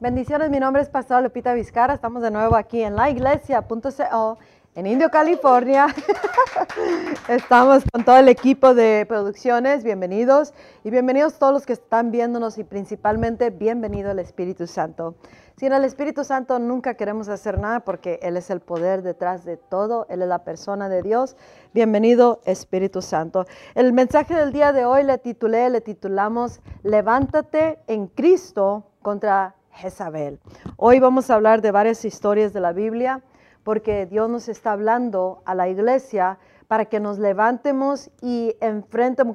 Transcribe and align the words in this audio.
Bendiciones, 0.00 0.48
mi 0.48 0.58
nombre 0.58 0.80
es 0.80 0.88
Pastor 0.88 1.22
Lupita 1.22 1.52
Vizcara. 1.52 1.92
Estamos 1.92 2.22
de 2.22 2.30
nuevo 2.30 2.56
aquí 2.56 2.82
en 2.82 2.96
la 2.96 3.10
iglesia.co 3.10 4.38
en 4.74 4.86
Indio, 4.86 5.10
California. 5.10 5.88
Estamos 7.28 7.82
con 7.92 8.02
todo 8.02 8.16
el 8.16 8.30
equipo 8.30 8.72
de 8.72 9.04
producciones. 9.06 9.84
Bienvenidos 9.84 10.54
y 10.84 10.90
bienvenidos 10.90 11.38
todos 11.38 11.52
los 11.52 11.66
que 11.66 11.74
están 11.74 12.12
viéndonos 12.12 12.56
y 12.56 12.64
principalmente 12.64 13.50
bienvenido 13.50 14.10
al 14.10 14.20
Espíritu 14.20 14.66
Santo. 14.66 15.16
Sin 15.58 15.74
el 15.74 15.84
Espíritu 15.84 16.24
Santo 16.24 16.58
nunca 16.58 16.94
queremos 16.94 17.28
hacer 17.28 17.58
nada 17.58 17.80
porque 17.80 18.20
Él 18.22 18.38
es 18.38 18.48
el 18.48 18.60
poder 18.60 19.02
detrás 19.02 19.44
de 19.44 19.58
todo. 19.58 20.06
Él 20.08 20.22
es 20.22 20.28
la 20.28 20.44
persona 20.44 20.88
de 20.88 21.02
Dios. 21.02 21.36
Bienvenido 21.74 22.40
Espíritu 22.46 23.02
Santo. 23.02 23.44
El 23.74 23.92
mensaje 23.92 24.34
del 24.34 24.50
día 24.50 24.72
de 24.72 24.86
hoy 24.86 25.04
le 25.04 25.18
titulé, 25.18 25.68
le 25.68 25.82
titulamos 25.82 26.62
Levántate 26.84 27.80
en 27.86 28.06
Cristo 28.06 28.86
contra 29.02 29.56
Hoy 30.76 31.00
vamos 31.00 31.30
a 31.30 31.34
hablar 31.34 31.62
de 31.62 31.70
varias 31.70 32.04
historias 32.04 32.52
de 32.52 32.60
la 32.60 32.72
Biblia 32.72 33.22
porque 33.64 34.06
Dios 34.06 34.28
nos 34.28 34.48
está 34.48 34.72
hablando 34.72 35.42
a 35.44 35.54
la 35.54 35.68
iglesia 35.68 36.38
para 36.68 36.84
que 36.84 37.00
nos 37.00 37.18
levantemos 37.18 38.10
y 38.22 38.54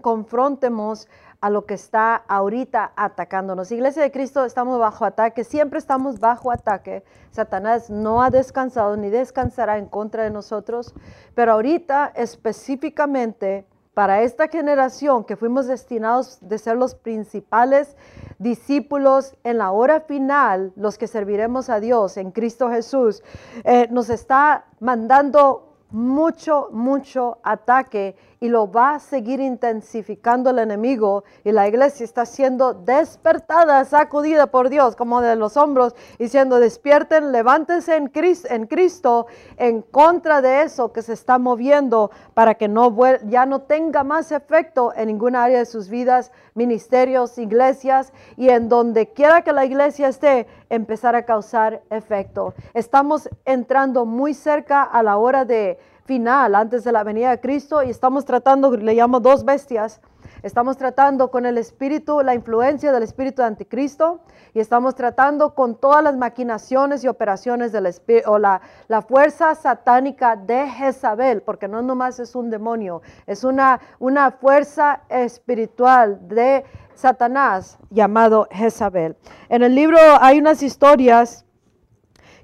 confrontemos 0.01 1.07
a 1.41 1.49
lo 1.49 1.65
que 1.65 1.73
está 1.73 2.15
ahorita 2.15 2.93
atacándonos. 2.95 3.71
Iglesia 3.71 4.01
de 4.03 4.11
Cristo, 4.11 4.45
estamos 4.45 4.79
bajo 4.79 5.05
ataque, 5.05 5.43
siempre 5.43 5.79
estamos 5.79 6.19
bajo 6.19 6.51
ataque. 6.51 7.03
Satanás 7.31 7.89
no 7.89 8.23
ha 8.23 8.29
descansado 8.29 8.95
ni 8.97 9.09
descansará 9.09 9.77
en 9.77 9.87
contra 9.87 10.23
de 10.23 10.29
nosotros, 10.29 10.93
pero 11.33 11.53
ahorita 11.53 12.13
específicamente 12.15 13.67
para 13.95 14.21
esta 14.21 14.49
generación 14.49 15.23
que 15.23 15.37
fuimos 15.37 15.67
destinados 15.67 16.37
de 16.41 16.57
ser 16.57 16.75
los 16.75 16.95
principales 16.95 17.95
discípulos 18.37 19.37
en 19.45 19.57
la 19.57 19.71
hora 19.71 20.01
final, 20.01 20.73
los 20.75 20.97
que 20.97 21.07
serviremos 21.07 21.69
a 21.69 21.79
Dios 21.79 22.17
en 22.17 22.31
Cristo 22.31 22.69
Jesús, 22.69 23.23
eh, 23.63 23.87
nos 23.89 24.09
está 24.09 24.65
mandando 24.81 25.77
mucho, 25.91 26.67
mucho 26.73 27.39
ataque 27.41 28.17
y 28.39 28.49
lo 28.49 28.71
va 28.71 28.95
a 28.95 28.99
seguir 28.99 29.39
intensificando 29.39 30.49
el 30.49 30.59
enemigo 30.59 31.23
y 31.43 31.51
la 31.51 31.67
iglesia 31.67 32.03
está 32.03 32.25
siendo 32.25 32.73
despertada, 32.73 33.83
sacudida 33.85 34.47
por 34.47 34.69
Dios 34.69 34.95
como 34.95 35.21
de 35.21 35.35
los 35.35 35.57
hombros, 35.57 35.95
diciendo 36.19 36.59
despierten, 36.59 37.31
levántense 37.31 37.95
en 37.95 38.07
Cristo, 38.07 38.47
en 38.51 38.67
Cristo 38.67 39.27
en 39.57 39.81
contra 39.81 40.41
de 40.41 40.63
eso 40.63 40.91
que 40.91 41.01
se 41.01 41.13
está 41.13 41.37
moviendo 41.37 42.11
para 42.33 42.55
que 42.55 42.67
no 42.67 42.95
ya 43.25 43.45
no 43.45 43.61
tenga 43.61 44.03
más 44.03 44.31
efecto 44.31 44.93
en 44.95 45.07
ninguna 45.07 45.43
área 45.43 45.59
de 45.59 45.65
sus 45.65 45.89
vidas, 45.89 46.31
ministerios, 46.53 47.37
iglesias 47.37 48.13
y 48.37 48.49
en 48.49 48.69
donde 48.69 49.11
quiera 49.11 49.41
que 49.41 49.53
la 49.53 49.65
iglesia 49.65 50.07
esté, 50.07 50.47
empezar 50.69 51.15
a 51.15 51.25
causar 51.25 51.81
efecto. 51.89 52.53
Estamos 52.73 53.29
entrando 53.45 54.05
muy 54.05 54.33
cerca 54.33 54.83
a 54.83 55.03
la 55.03 55.17
hora 55.17 55.45
de 55.45 55.79
final 56.05 56.53
antes 56.55 56.83
de 56.83 56.91
la 56.91 57.03
venida 57.03 57.31
de 57.31 57.39
Cristo 57.39 57.83
y 57.83 57.89
estamos 57.89 58.25
tratando, 58.25 58.71
le 58.77 58.93
llamo 58.93 59.19
dos 59.19 59.43
bestias, 59.43 59.99
estamos 60.43 60.77
tratando 60.77 61.31
con 61.31 61.47
el 61.47 61.57
espíritu, 61.57 62.21
la 62.21 62.35
influencia 62.35 62.91
del 62.91 63.03
espíritu 63.03 63.41
de 63.41 63.47
anticristo 63.47 64.21
y 64.53 64.59
estamos 64.59 64.93
tratando 64.93 65.55
con 65.55 65.75
todas 65.75 66.03
las 66.03 66.15
maquinaciones 66.15 67.03
y 67.03 67.07
operaciones 67.07 67.71
del 67.71 67.87
espíritu 67.87 68.31
o 68.31 68.37
la, 68.37 68.61
la, 68.87 69.01
fuerza 69.01 69.55
satánica 69.55 70.35
de 70.35 70.67
Jezabel, 70.67 71.41
porque 71.41 71.67
no 71.67 71.81
nomás 71.81 72.19
es 72.19 72.35
un 72.35 72.51
demonio, 72.51 73.01
es 73.25 73.43
una, 73.43 73.81
una 73.97 74.31
fuerza 74.31 75.01
espiritual 75.09 76.27
de 76.27 76.63
Satanás 76.93 77.79
llamado 77.89 78.47
Jezabel. 78.51 79.17
En 79.49 79.63
el 79.63 79.73
libro 79.73 79.97
hay 80.21 80.37
unas 80.37 80.61
historias 80.61 81.45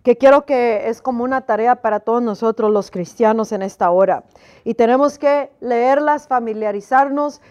que 0.03 0.17
quiero 0.17 0.45
que 0.45 0.89
es 0.89 1.01
como 1.01 1.23
una 1.23 1.41
tarea 1.41 1.81
para 1.81 1.99
todos 1.99 2.21
nosotros 2.21 2.71
los 2.71 2.91
cristianos 2.91 3.51
en 3.51 3.61
esta 3.61 3.91
hora. 3.91 4.23
Y 4.63 4.73
tenemos 4.73 5.19
que 5.19 5.51
leerlas, 5.59 6.27
familiarizarnos 6.27 7.41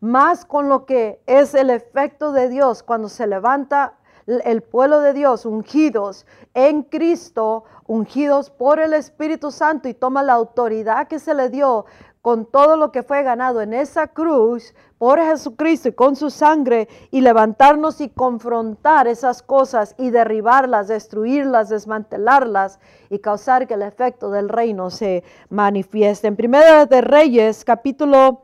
más 0.00 0.44
con 0.44 0.68
lo 0.68 0.84
que 0.84 1.20
es 1.26 1.54
el 1.54 1.70
efecto 1.70 2.32
de 2.32 2.48
Dios 2.48 2.82
cuando 2.82 3.08
se 3.08 3.26
levanta 3.26 3.94
el 4.26 4.62
pueblo 4.62 5.00
de 5.00 5.12
Dios, 5.12 5.46
ungidos 5.46 6.26
en 6.52 6.82
Cristo, 6.82 7.64
ungidos 7.86 8.50
por 8.50 8.80
el 8.80 8.92
Espíritu 8.92 9.50
Santo 9.50 9.88
y 9.88 9.94
toma 9.94 10.22
la 10.22 10.32
autoridad 10.32 11.06
que 11.06 11.18
se 11.18 11.32
le 11.32 11.48
dio 11.48 11.86
con 12.22 12.44
todo 12.44 12.76
lo 12.76 12.90
que 12.90 13.04
fue 13.04 13.22
ganado 13.22 13.62
en 13.62 13.72
esa 13.72 14.08
cruz 14.08 14.74
por 14.98 15.20
Jesucristo 15.20 15.88
y 15.88 15.92
con 15.92 16.16
su 16.16 16.30
sangre 16.30 16.88
y 17.10 17.20
levantarnos 17.20 18.00
y 18.00 18.08
confrontar 18.08 19.06
esas 19.06 19.42
cosas 19.42 19.94
y 19.98 20.10
derribarlas, 20.10 20.88
destruirlas, 20.88 21.68
desmantelarlas 21.68 22.80
y 23.10 23.18
causar 23.18 23.66
que 23.66 23.74
el 23.74 23.82
efecto 23.82 24.30
del 24.30 24.48
reino 24.48 24.90
se 24.90 25.22
manifieste. 25.50 26.28
En 26.28 26.36
Primera 26.36 26.86
de 26.86 27.00
Reyes, 27.02 27.64
capítulo 27.64 28.42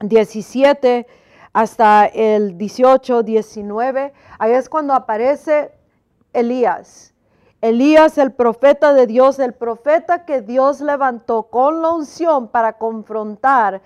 17 0.00 1.06
hasta 1.52 2.06
el 2.06 2.56
18, 2.56 3.22
19, 3.22 4.12
ahí 4.38 4.52
es 4.52 4.68
cuando 4.68 4.94
aparece 4.94 5.72
Elías. 6.32 7.14
Elías, 7.60 8.18
el 8.18 8.32
profeta 8.32 8.92
de 8.92 9.06
Dios, 9.06 9.38
el 9.38 9.54
profeta 9.54 10.26
que 10.26 10.42
Dios 10.42 10.80
levantó 10.82 11.44
con 11.44 11.80
la 11.80 11.92
unción 11.92 12.48
para 12.48 12.74
confrontar 12.74 13.80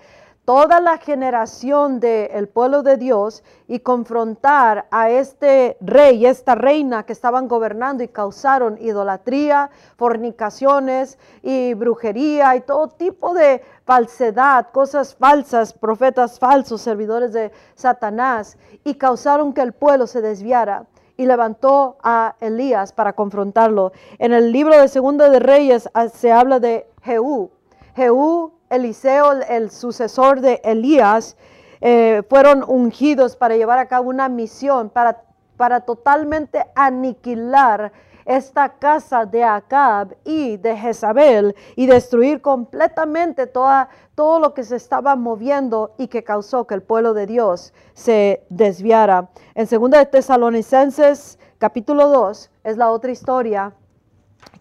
toda 0.49 0.81
la 0.81 0.97
generación 0.97 1.99
del 1.99 2.47
pueblo 2.47 2.81
de 2.81 2.97
Dios 2.97 3.43
y 3.67 3.81
confrontar 3.81 4.87
a 4.89 5.11
este 5.11 5.77
rey, 5.79 6.25
esta 6.25 6.55
reina 6.55 7.03
que 7.03 7.13
estaban 7.13 7.47
gobernando 7.47 8.01
y 8.01 8.07
causaron 8.07 8.75
idolatría, 8.81 9.69
fornicaciones 9.95 11.19
y 11.43 11.75
brujería 11.75 12.55
y 12.55 12.61
todo 12.61 12.87
tipo 12.87 13.35
de 13.35 13.61
falsedad, 13.85 14.71
cosas 14.71 15.13
falsas, 15.13 15.71
profetas 15.71 16.39
falsos, 16.39 16.81
servidores 16.81 17.31
de 17.31 17.51
Satanás 17.75 18.57
y 18.83 18.95
causaron 18.95 19.53
que 19.53 19.61
el 19.61 19.73
pueblo 19.73 20.07
se 20.07 20.19
desviara 20.19 20.87
y 21.15 21.27
levantó 21.27 21.99
a 22.01 22.35
Elías 22.39 22.91
para 22.91 23.13
confrontarlo. 23.13 23.91
En 24.17 24.33
el 24.33 24.51
libro 24.51 24.81
de 24.81 24.87
Segundo 24.87 25.29
de 25.29 25.39
Reyes 25.39 25.87
ah, 25.93 26.09
se 26.09 26.31
habla 26.31 26.59
de 26.59 26.89
Jehú. 27.03 27.51
Jehú, 27.95 28.58
Eliseo, 28.69 29.31
el 29.47 29.71
sucesor 29.71 30.41
de 30.41 30.61
Elías, 30.63 31.37
eh, 31.81 32.23
fueron 32.29 32.63
ungidos 32.67 33.35
para 33.35 33.55
llevar 33.55 33.79
a 33.79 33.87
cabo 33.87 34.09
una 34.09 34.29
misión, 34.29 34.89
para, 34.89 35.23
para 35.57 35.81
totalmente 35.81 36.65
aniquilar 36.75 37.91
esta 38.29 38.69
casa 38.69 39.25
de 39.25 39.43
Acab 39.43 40.15
y 40.23 40.57
de 40.57 40.77
Jezabel 40.77 41.55
y 41.75 41.87
destruir 41.87 42.41
completamente 42.41 43.47
toda, 43.47 43.89
todo 44.13 44.39
lo 44.39 44.53
que 44.53 44.63
se 44.63 44.75
estaba 44.75 45.15
moviendo 45.15 45.95
y 45.97 46.07
que 46.09 46.23
causó 46.23 46.67
que 46.67 46.75
el 46.75 46.83
pueblo 46.83 47.15
de 47.15 47.25
Dios 47.25 47.73
se 47.93 48.45
desviara. 48.49 49.29
En 49.55 49.67
2 49.67 49.89
de 49.89 50.05
Tesalonicenses 50.05 51.39
capítulo 51.57 52.07
2 52.09 52.51
es 52.65 52.77
la 52.77 52.91
otra 52.91 53.09
historia 53.11 53.73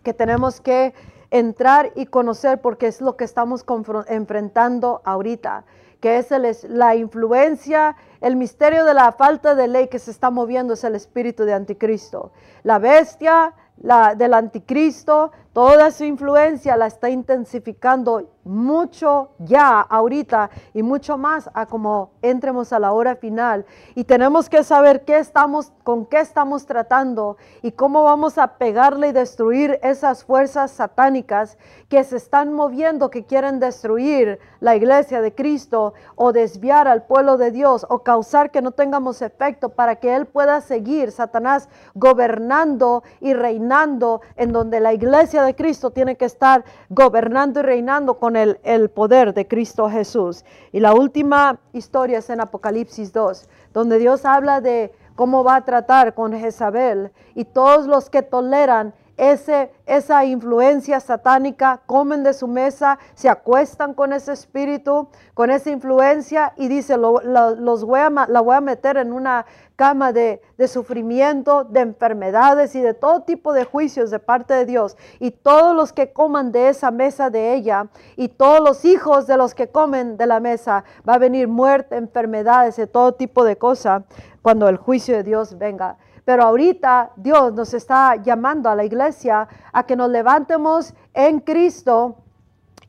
que 0.03 0.15
tenemos 0.15 0.63
que 0.63 0.95
entrar 1.31 1.93
y 1.95 2.07
conocer 2.07 2.61
porque 2.61 2.87
es 2.87 3.01
lo 3.01 3.17
que 3.17 3.25
estamos 3.25 3.65
enfrentando 4.09 5.03
ahorita, 5.05 5.65
que 6.01 6.19
es 6.19 6.31
la 6.65 6.95
influencia, 6.95 7.97
el 8.21 8.37
misterio 8.37 8.85
de 8.85 8.95
la 8.95 9.13
falta 9.13 9.55
de 9.55 9.69
ley 9.69 9.89
que 9.89 9.99
se 9.99 10.11
está 10.11 10.31
moviendo 10.31 10.75
es 10.75 10.85
el 10.85 10.95
espíritu 10.95 11.45
de 11.45 11.55
anticristo. 11.55 12.33
La 12.63 12.79
bestia 12.79 13.55
la, 13.81 14.15
del 14.15 14.35
anticristo, 14.35 15.33
toda 15.53 15.91
su 15.91 16.05
influencia 16.05 16.77
la 16.77 16.87
está 16.87 17.11
intensificando 17.11 18.29
mucho 18.49 19.33
ya 19.39 19.81
ahorita 19.81 20.49
y 20.73 20.83
mucho 20.83 21.19
más 21.19 21.51
a 21.53 21.67
como 21.67 22.13
entremos 22.23 22.73
a 22.73 22.79
la 22.79 22.93
hora 22.93 23.15
final. 23.15 23.67
Y 23.95 24.05
tenemos 24.05 24.49
que 24.49 24.65
saber 24.65 25.05
qué 25.05 25.19
estamos 25.19 25.73
con 25.85 26.07
qué 26.07 26.21
estamos 26.21 26.67
tratando 26.67 27.37
y 27.63 27.73
cómo 27.73 28.03
vamos 28.03 28.39
a 28.39 28.59
pegarle 28.59 29.09
y 29.09 29.13
destruir 29.13 29.79
esas 29.83 30.25
fuerzas 30.25 30.71
satánicas 30.71 31.59
que 31.89 32.05
se 32.05 32.17
están 32.17 32.53
moviendo 32.53 33.11
que 33.11 33.25
quieren 33.25 33.61
destruir 33.61 34.39
la 34.61 34.77
iglesia 34.77 35.21
de 35.21 35.35
Cristo 35.35 35.95
o 36.15 36.33
desviar 36.33 36.89
al 36.89 37.05
pueblo 37.05 37.37
de 37.37 37.51
Dios 37.51 37.87
o 37.89 38.03
causar 38.03 38.51
que 38.51 38.63
no 38.63 38.73
tengamos 38.73 39.23
efecto 39.23 39.71
para 39.71 39.97
que 39.97 40.15
él 40.15 40.27
pueda 40.27 40.61
seguir 40.61 41.13
Satanás 41.13 41.69
gobernando 41.95 43.03
y 43.21 43.35
reinando 43.35 44.23
en 44.37 44.53
donde 44.53 44.81
la 44.81 44.93
iglesia 44.93 45.38
de 45.45 45.55
Cristo 45.55 45.91
tiene 45.91 46.17
que 46.17 46.25
estar 46.25 46.65
gobernando 46.89 47.61
y 47.61 47.63
reinando 47.63 48.19
con 48.19 48.37
el, 48.37 48.59
poder 48.91 49.35
de 49.35 49.47
Cristo 49.47 49.89
Jesús. 49.91 50.45
Y 50.73 50.81
la 50.81 50.95
última 50.95 51.59
historia 51.73 52.19
es 52.19 52.31
en 52.31 52.41
Apocalipsis 52.41 53.13
2, 53.13 53.49
donde 53.73 53.99
Dios 53.99 54.25
habla 54.25 54.61
de 54.61 54.93
cómo 55.15 55.45
va 55.45 55.57
a 55.57 55.65
tratar 55.65 56.15
con 56.15 56.33
Jezabel 56.33 57.11
y 57.35 57.45
todos 57.45 57.87
los 57.87 58.11
que 58.11 58.23
toleran 58.23 58.95
ese, 59.19 59.71
esa 59.85 60.25
influencia 60.25 61.01
satánica, 61.01 61.83
comen 61.85 62.23
de 62.23 62.33
su 62.33 62.47
mesa, 62.47 62.99
se 63.15 63.29
acuestan 63.29 63.93
con 63.93 64.13
ese 64.13 64.33
espíritu, 64.33 65.09
con 65.35 65.51
esa 65.51 65.71
influencia 65.71 66.55
y 66.57 66.69
dice, 66.69 66.97
los 66.97 67.85
voy 67.85 68.01
a, 68.01 68.11
la 68.29 68.41
voy 68.41 68.57
a 68.57 68.61
meter 68.61 68.97
en 68.97 69.13
una 69.13 69.45
cama 69.79 70.13
de, 70.13 70.41
sufrimiento, 70.67 71.63
de 71.63 71.81
enfermedades 71.81 72.75
y 72.75 72.81
de 72.81 72.95
todo 72.95 73.23
tipo 73.23 73.53
de 73.53 73.65
juicios 73.65 74.11
de 74.11 74.19
parte 74.19 74.55
de 74.55 74.67
Dios. 74.67 74.97
Y 75.21 75.31
todos 75.31 75.75
los 75.75 75.93
que 75.93 76.13
coman 76.13 76.51
de 76.51 76.69
esa 76.69 76.91
mesa 76.91 77.31
de 77.31 77.55
ella 77.55 77.89
y 78.17 78.29
todos 78.29 78.61
los 78.61 78.85
hijos 78.85 79.27
de 79.27 79.37
los 79.37 79.55
que 79.55 79.69
comen 79.69 80.17
de 80.17 80.27
la 80.27 80.41
mesa, 80.41 80.85
va 81.09 81.15
a 81.15 81.19
venir 81.19 81.47
muerte, 81.47 81.97
enfermedades 81.97 82.79
y 82.79 82.87
todo 82.87 83.15
tipo 83.15 83.45
de 83.45 83.57
cosas 83.57 84.03
cuando 84.43 84.69
el 84.69 84.79
juicio 84.79 85.17
de 85.17 85.23
Dios 85.23 85.59
venga. 85.59 85.97
Pero 86.29 86.43
ahorita 86.43 87.13
Dios 87.17 87.55
nos 87.55 87.73
está 87.73 88.17
llamando 88.17 88.69
a 88.69 88.75
la 88.75 88.85
iglesia 88.85 89.49
a 89.73 89.87
que 89.87 89.97
nos 89.97 90.11
levantemos 90.11 90.93
en 91.15 91.41
Cristo 91.41 92.17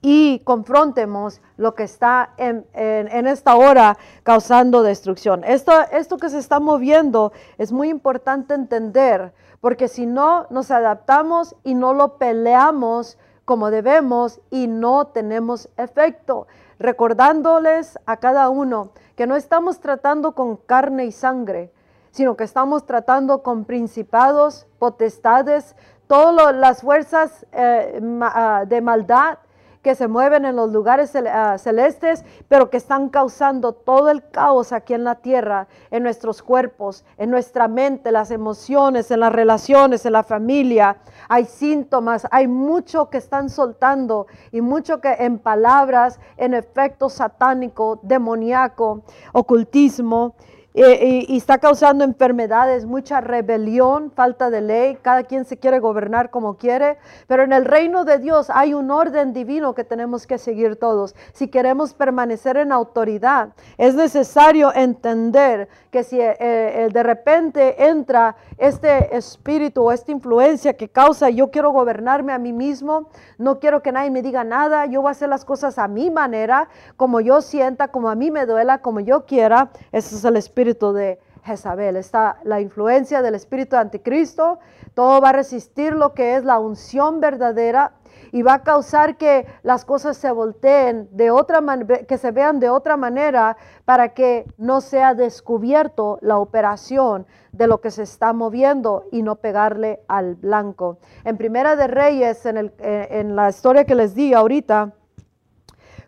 y 0.01 0.39
confrontemos 0.39 1.39
lo 1.55 1.73
que 1.73 1.83
está 1.83 2.31
en, 2.35 2.67
esta 2.73 3.55
hora 3.55 3.97
causando 4.23 4.83
destrucción. 4.83 5.45
Esto, 5.45 5.71
esto 5.93 6.17
que 6.17 6.27
se 6.27 6.37
está 6.37 6.59
moviendo 6.59 7.31
es 7.57 7.71
muy 7.71 7.87
importante 7.87 8.55
entender, 8.55 9.31
porque 9.61 9.87
si 9.87 10.05
no 10.05 10.47
nos 10.49 10.69
adaptamos 10.69 11.55
y 11.63 11.75
no 11.75 11.93
lo 11.93 12.17
peleamos 12.17 13.17
como 13.45 13.71
debemos 13.71 14.41
y 14.51 14.67
no 14.67 15.07
tenemos 15.07 15.69
efecto, 15.77 16.47
recordándoles 16.77 17.99
a 18.05 18.17
cada 18.17 18.49
uno 18.49 18.91
que 19.15 19.27
no 19.27 19.37
estamos 19.37 19.79
tratando 19.79 20.33
con 20.35 20.57
carne 20.57 21.05
y 21.05 21.13
sangre, 21.13 21.71
sino 22.11 22.35
que 22.35 22.43
estamos 22.43 22.85
tratando 22.85 23.43
con 23.43 23.65
principados, 23.65 24.67
potestades, 24.79 25.75
todas 26.07 26.55
las 26.55 26.81
fuerzas 26.81 27.45
eh, 27.51 27.99
ah, 28.21 28.65
de 28.67 28.81
maldad 28.81 29.37
que 29.81 29.95
se 29.95 30.07
mueven 30.07 30.43
en 30.45 30.55
los 30.55 30.71
lugares 30.71 31.15
ah, 31.15 31.57
celestes, 31.57 32.25
pero 32.47 32.69
que 32.69 32.77
están 32.77 33.09
causando 33.09 33.73
todo 33.73 34.09
el 34.09 34.27
caos 34.29 34.73
aquí 34.73 34.93
en 34.93 35.03
la 35.03 35.15
tierra, 35.15 35.67
en 35.89 36.03
nuestros 36.03 36.43
cuerpos, 36.43 37.05
en 37.17 37.29
nuestra 37.29 37.67
mente, 37.67 38.11
las 38.11 38.31
emociones, 38.31 39.09
en 39.11 39.21
las 39.21 39.31
relaciones, 39.31 40.05
en 40.05 40.13
la 40.13 40.23
familia. 40.23 40.97
Hay 41.29 41.45
síntomas, 41.45 42.27
hay 42.31 42.47
mucho 42.47 43.09
que 43.09 43.17
están 43.17 43.49
soltando 43.49 44.27
y 44.51 44.61
mucho 44.61 44.99
que 44.99 45.13
en 45.13 45.39
palabras, 45.39 46.19
en 46.37 46.53
efecto 46.53 47.09
satánico, 47.09 47.99
demoníaco, 48.03 49.03
ocultismo. 49.31 50.35
Eh, 50.75 51.25
y, 51.27 51.37
está 51.37 51.57
causando 51.57 52.03
enfermedades, 52.03 52.85
mucha 52.85 53.21
rebelión, 53.21 54.11
falta 54.11 54.51
de 54.51 54.61
ley, 54.61 54.99
cada 55.01 55.23
quien 55.23 55.43
se 55.43 55.57
quiere 55.57 55.79
gobernar 55.79 56.29
como 56.29 56.57
quiere, 56.57 56.99
pero 57.25 57.41
en 57.41 57.53
el 57.53 57.65
reino 57.65 58.05
de 58.05 58.19
Dios 58.19 58.51
hay 58.53 58.75
un 58.75 58.91
orden 58.91 59.33
divino 59.33 59.73
que 59.73 59.83
tenemos 59.83 60.27
que 60.27 60.37
seguir 60.37 60.75
todos. 60.75 61.15
Si 61.33 61.47
queremos 61.47 61.95
permanecer 61.95 62.55
en 62.57 62.71
autoridad, 62.71 63.49
es 63.79 63.95
necesario 63.95 64.71
entender 64.75 65.69
que 65.89 66.03
si 66.03 66.21
eh, 66.21 66.35
eh, 66.39 66.89
de 66.93 67.01
repente 67.03 67.87
entra 67.87 68.35
este 68.59 69.17
espíritu 69.17 69.85
o 69.85 69.91
esta 69.91 70.11
influencia 70.11 70.73
que 70.73 70.87
causa 70.87 71.31
yo 71.31 71.49
quiero 71.49 71.71
gobernarme 71.71 72.31
a 72.31 72.37
mí 72.37 72.53
mismo, 72.53 73.09
no 73.39 73.59
quiero 73.59 73.81
que 73.81 73.91
nadie 73.91 74.11
me 74.11 74.21
diga 74.21 74.43
nada, 74.43 74.85
yo 74.85 75.01
voy 75.01 75.09
a 75.09 75.11
hacer 75.11 75.29
las 75.29 75.45
cosas 75.45 75.79
a 75.79 75.87
mi 75.87 76.11
manera, 76.11 76.69
como 76.95 77.21
yo 77.21 77.41
sienta, 77.41 77.87
como 77.87 78.09
a 78.09 78.13
mí 78.13 78.29
me 78.29 78.45
duela, 78.45 78.83
como 78.83 78.99
yo 78.99 79.25
quiera, 79.25 79.71
ese 79.91 80.15
es 80.15 80.23
el 80.23 80.37
espíritu 80.37 80.58
de 80.59 81.19
Jezabel, 81.43 81.95
está 81.95 82.37
la 82.43 82.59
influencia 82.59 83.21
del 83.21 83.35
espíritu 83.35 83.77
de 83.77 83.81
anticristo, 83.81 84.59
todo 84.93 85.21
va 85.21 85.29
a 85.29 85.33
resistir 85.33 85.93
lo 85.93 86.13
que 86.13 86.35
es 86.35 86.43
la 86.43 86.59
unción 86.59 87.21
verdadera 87.21 87.93
y 88.33 88.41
va 88.41 88.55
a 88.55 88.63
causar 88.63 89.17
que 89.17 89.47
las 89.63 89.85
cosas 89.85 90.17
se 90.17 90.29
volteen 90.31 91.07
de 91.11 91.31
otra 91.31 91.61
manera, 91.61 92.03
que 92.03 92.17
se 92.17 92.31
vean 92.31 92.59
de 92.59 92.69
otra 92.69 92.97
manera 92.97 93.55
para 93.85 94.09
que 94.13 94.45
no 94.57 94.81
sea 94.81 95.13
descubierto 95.13 96.19
la 96.21 96.37
operación 96.37 97.25
de 97.53 97.67
lo 97.67 97.79
que 97.79 97.89
se 97.89 98.03
está 98.03 98.33
moviendo 98.33 99.05
y 99.11 99.21
no 99.21 99.37
pegarle 99.37 100.01
al 100.09 100.35
blanco. 100.35 100.99
En 101.23 101.37
Primera 101.37 101.77
de 101.77 101.87
Reyes, 101.87 102.45
en, 102.45 102.57
el, 102.57 102.73
eh, 102.79 103.07
en 103.11 103.35
la 103.35 103.49
historia 103.49 103.85
que 103.85 103.95
les 103.95 104.13
di 104.13 104.33
ahorita, 104.33 104.91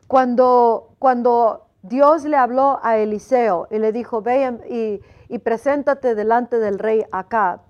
cuando, 0.07 0.89
cuando 1.00 1.70
Dios 1.83 2.25
le 2.25 2.38
habló 2.38 2.80
a 2.83 2.98
Eliseo 2.98 3.68
y 3.72 3.80
le 3.80 3.92
dijo, 3.92 4.22
ve 4.22 5.01
y, 5.30 5.39
preséntate 5.39 6.13
delante 6.13 6.60
del 6.60 6.78
rey 6.78 7.04
acá. 7.12 7.62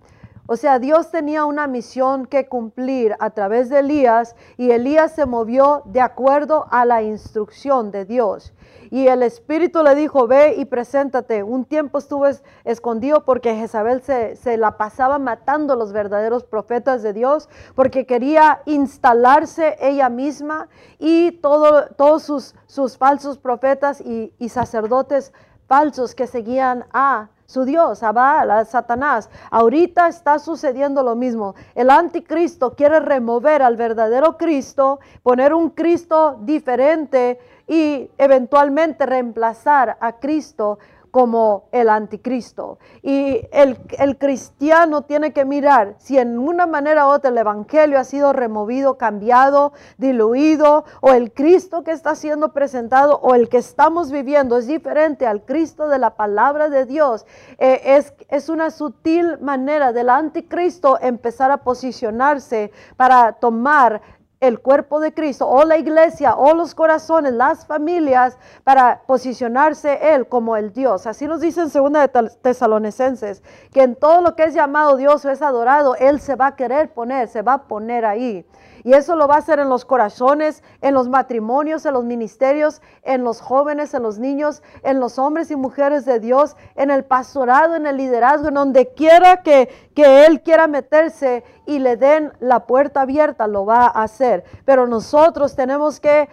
O 0.48 0.58
sea, 0.58 0.80
Dios 0.80 1.12
tenía 1.12 1.46
una 1.46 1.68
misión 1.68 2.26
que 2.26 2.48
cumplir 2.48 3.16
a 3.20 3.30
través 3.30 3.70
de 3.70 3.80
Elías 3.80 4.36
y 4.58 4.72
Elías 4.72 5.14
se 5.14 5.26
movió 5.26 5.84
de 5.86 6.02
acuerdo 6.02 6.68
a 6.72 6.84
la 6.84 7.02
instrucción 7.02 7.92
de 7.92 8.04
Dios. 8.04 8.54
Y 8.92 9.08
el 9.08 9.24
Espíritu 9.24 9.82
le 9.84 9.96
dijo, 9.96 10.28
ve 10.28 10.56
y 10.58 10.66
preséntate. 10.66 11.44
Un 11.44 11.64
tiempo 11.64 11.98
estuvo 11.98 12.28
escondido 12.66 13.24
porque 13.24 13.56
Jezabel 13.56 14.02
se, 14.02 14.36
se, 14.36 14.58
la 14.58 14.78
pasaba 14.78 15.18
matando 15.18 15.74
a 15.74 15.76
los 15.78 15.94
verdaderos 15.94 16.44
profetas 16.44 17.02
de 17.02 17.14
Dios, 17.14 17.48
porque 17.74 18.06
quería 18.06 18.62
instalarse 18.66 19.78
ella 19.80 20.10
misma 20.10 20.68
y 21.00 21.32
todo, 21.32 21.88
todos 21.96 22.24
sus, 22.24 22.54
sus 22.68 22.98
falsos 22.98 23.38
profetas 23.38 24.02
y, 24.02 24.34
y 24.38 24.50
sacerdotes 24.50 25.32
falsos 25.68 26.14
que 26.14 26.28
seguían 26.28 26.86
a 26.92 27.30
su 27.52 27.66
Dios, 27.66 28.02
a 28.02 28.66
Satanás. 28.66 29.30
Ahorita 29.52 30.08
está 30.08 30.40
sucediendo 30.40 31.04
lo 31.04 31.16
mismo. 31.16 31.54
El 31.76 31.90
anticristo 31.90 32.76
quiere 32.76 33.00
remover 33.00 33.62
al 33.62 33.76
verdadero 33.76 34.38
Cristo, 34.38 35.00
poner 35.22 35.54
un 35.54 35.70
Cristo 35.70 36.38
diferente 36.42 37.40
y 37.68 38.10
eventualmente 38.18 39.06
reemplazar 39.06 39.98
a 40.00 40.14
Cristo 40.14 40.80
como 41.12 41.68
el 41.72 41.90
anticristo. 41.90 42.80
Y 43.02 43.42
el, 43.52 43.78
cristiano 44.18 45.04
tiene 45.04 45.34
que 45.34 45.46
mirar 45.46 45.96
si 45.98 46.18
en 46.18 46.40
una 46.40 46.66
manera 46.66 47.08
u 47.08 47.12
otra 47.12 47.30
el 47.30 47.38
evangelio 47.38 48.00
ha 48.00 48.04
sido 48.06 48.34
removido, 48.34 48.98
cambiado, 48.98 49.74
diluido, 49.98 50.86
o 51.02 51.12
el 51.12 51.34
Cristo 51.34 51.84
que 51.84 51.92
está 51.92 52.16
siendo 52.16 52.54
presentado 52.54 53.20
o 53.22 53.36
el 53.36 53.50
que 53.50 53.58
estamos 53.58 54.12
viviendo 54.12 54.58
es 54.58 54.68
diferente 54.68 55.28
al 55.28 55.44
Cristo 55.44 55.90
de 55.90 56.00
la 56.00 56.16
palabra 56.16 56.70
de 56.70 56.86
Dios. 56.86 57.26
Eh, 57.58 57.82
es, 57.98 58.14
es 58.30 58.50
una 58.50 58.72
sutil 58.72 59.38
manera 59.40 59.92
del 59.92 60.10
anticristo 60.10 60.98
empezar 61.02 61.52
a 61.52 61.58
posicionarse 61.58 62.72
para 62.96 63.34
tomar 63.34 64.02
el 64.42 64.60
cuerpo 64.60 65.00
de 65.00 65.14
Cristo 65.14 65.48
o 65.48 65.64
la 65.64 65.78
iglesia 65.78 66.36
o 66.36 66.56
los 66.56 66.74
corazones, 66.74 67.32
las 67.34 67.68
familias, 67.68 68.40
para 68.64 69.04
posicionarse 69.06 70.16
Él 70.16 70.28
como 70.28 70.58
el 70.58 70.74
Dios. 70.74 71.06
Así 71.06 71.28
nos 71.28 71.42
dice 71.42 71.62
en 71.62 71.70
segunda 71.70 72.08
de 72.08 72.30
Tesalonicenses, 72.42 73.44
que 73.72 73.84
en 73.84 73.96
todo 73.96 74.22
lo 74.22 74.36
que 74.36 74.46
es 74.46 74.56
llamado 74.56 74.98
Dios 74.98 75.24
o 75.26 75.30
es 75.30 75.44
adorado, 75.44 75.96
Él 75.96 76.20
se 76.20 76.36
va 76.36 76.48
a 76.48 76.56
querer 76.56 76.92
poner, 76.92 77.28
se 77.28 77.44
va 77.44 77.54
a 77.54 77.64
poner 77.68 78.04
ahí. 78.04 78.44
Y 78.84 78.94
eso 78.94 79.16
lo 79.16 79.28
va 79.28 79.36
a 79.36 79.40
hacer 79.40 79.60
en 79.60 79.70
los 79.70 79.86
corazones, 79.86 80.64
en 80.82 80.96
los 80.96 81.08
matrimonios, 81.08 81.86
en 81.86 81.94
los 81.94 82.04
ministerios, 82.04 82.82
en 83.04 83.24
los 83.24 83.40
jóvenes, 83.40 83.94
en 83.94 84.02
los 84.02 84.18
niños, 84.18 84.64
en 84.82 85.00
los 85.00 85.20
hombres 85.20 85.52
y 85.52 85.56
mujeres 85.56 86.04
de 86.06 86.20
Dios, 86.20 86.56
en 86.76 86.90
el 86.90 87.04
pastorado, 87.04 87.76
en 87.76 87.86
el 87.86 87.98
liderazgo, 87.98 88.48
en 88.48 88.56
donde 88.56 88.88
quiera 88.94 89.44
que, 89.44 89.70
que 89.94 90.26
Él 90.26 90.42
quiera 90.42 90.66
meterse 90.66 91.44
y 91.72 91.80
le 91.80 91.96
den 91.96 92.34
la 92.42 92.66
puerta 92.66 93.02
abierta, 93.02 93.48
lo 93.48 93.66
va 93.66 93.86
a 93.86 94.04
hacer. 94.04 94.44
Pero 94.66 94.88
nosotros 94.88 95.56
tenemos 95.56 96.02
que 96.02 96.28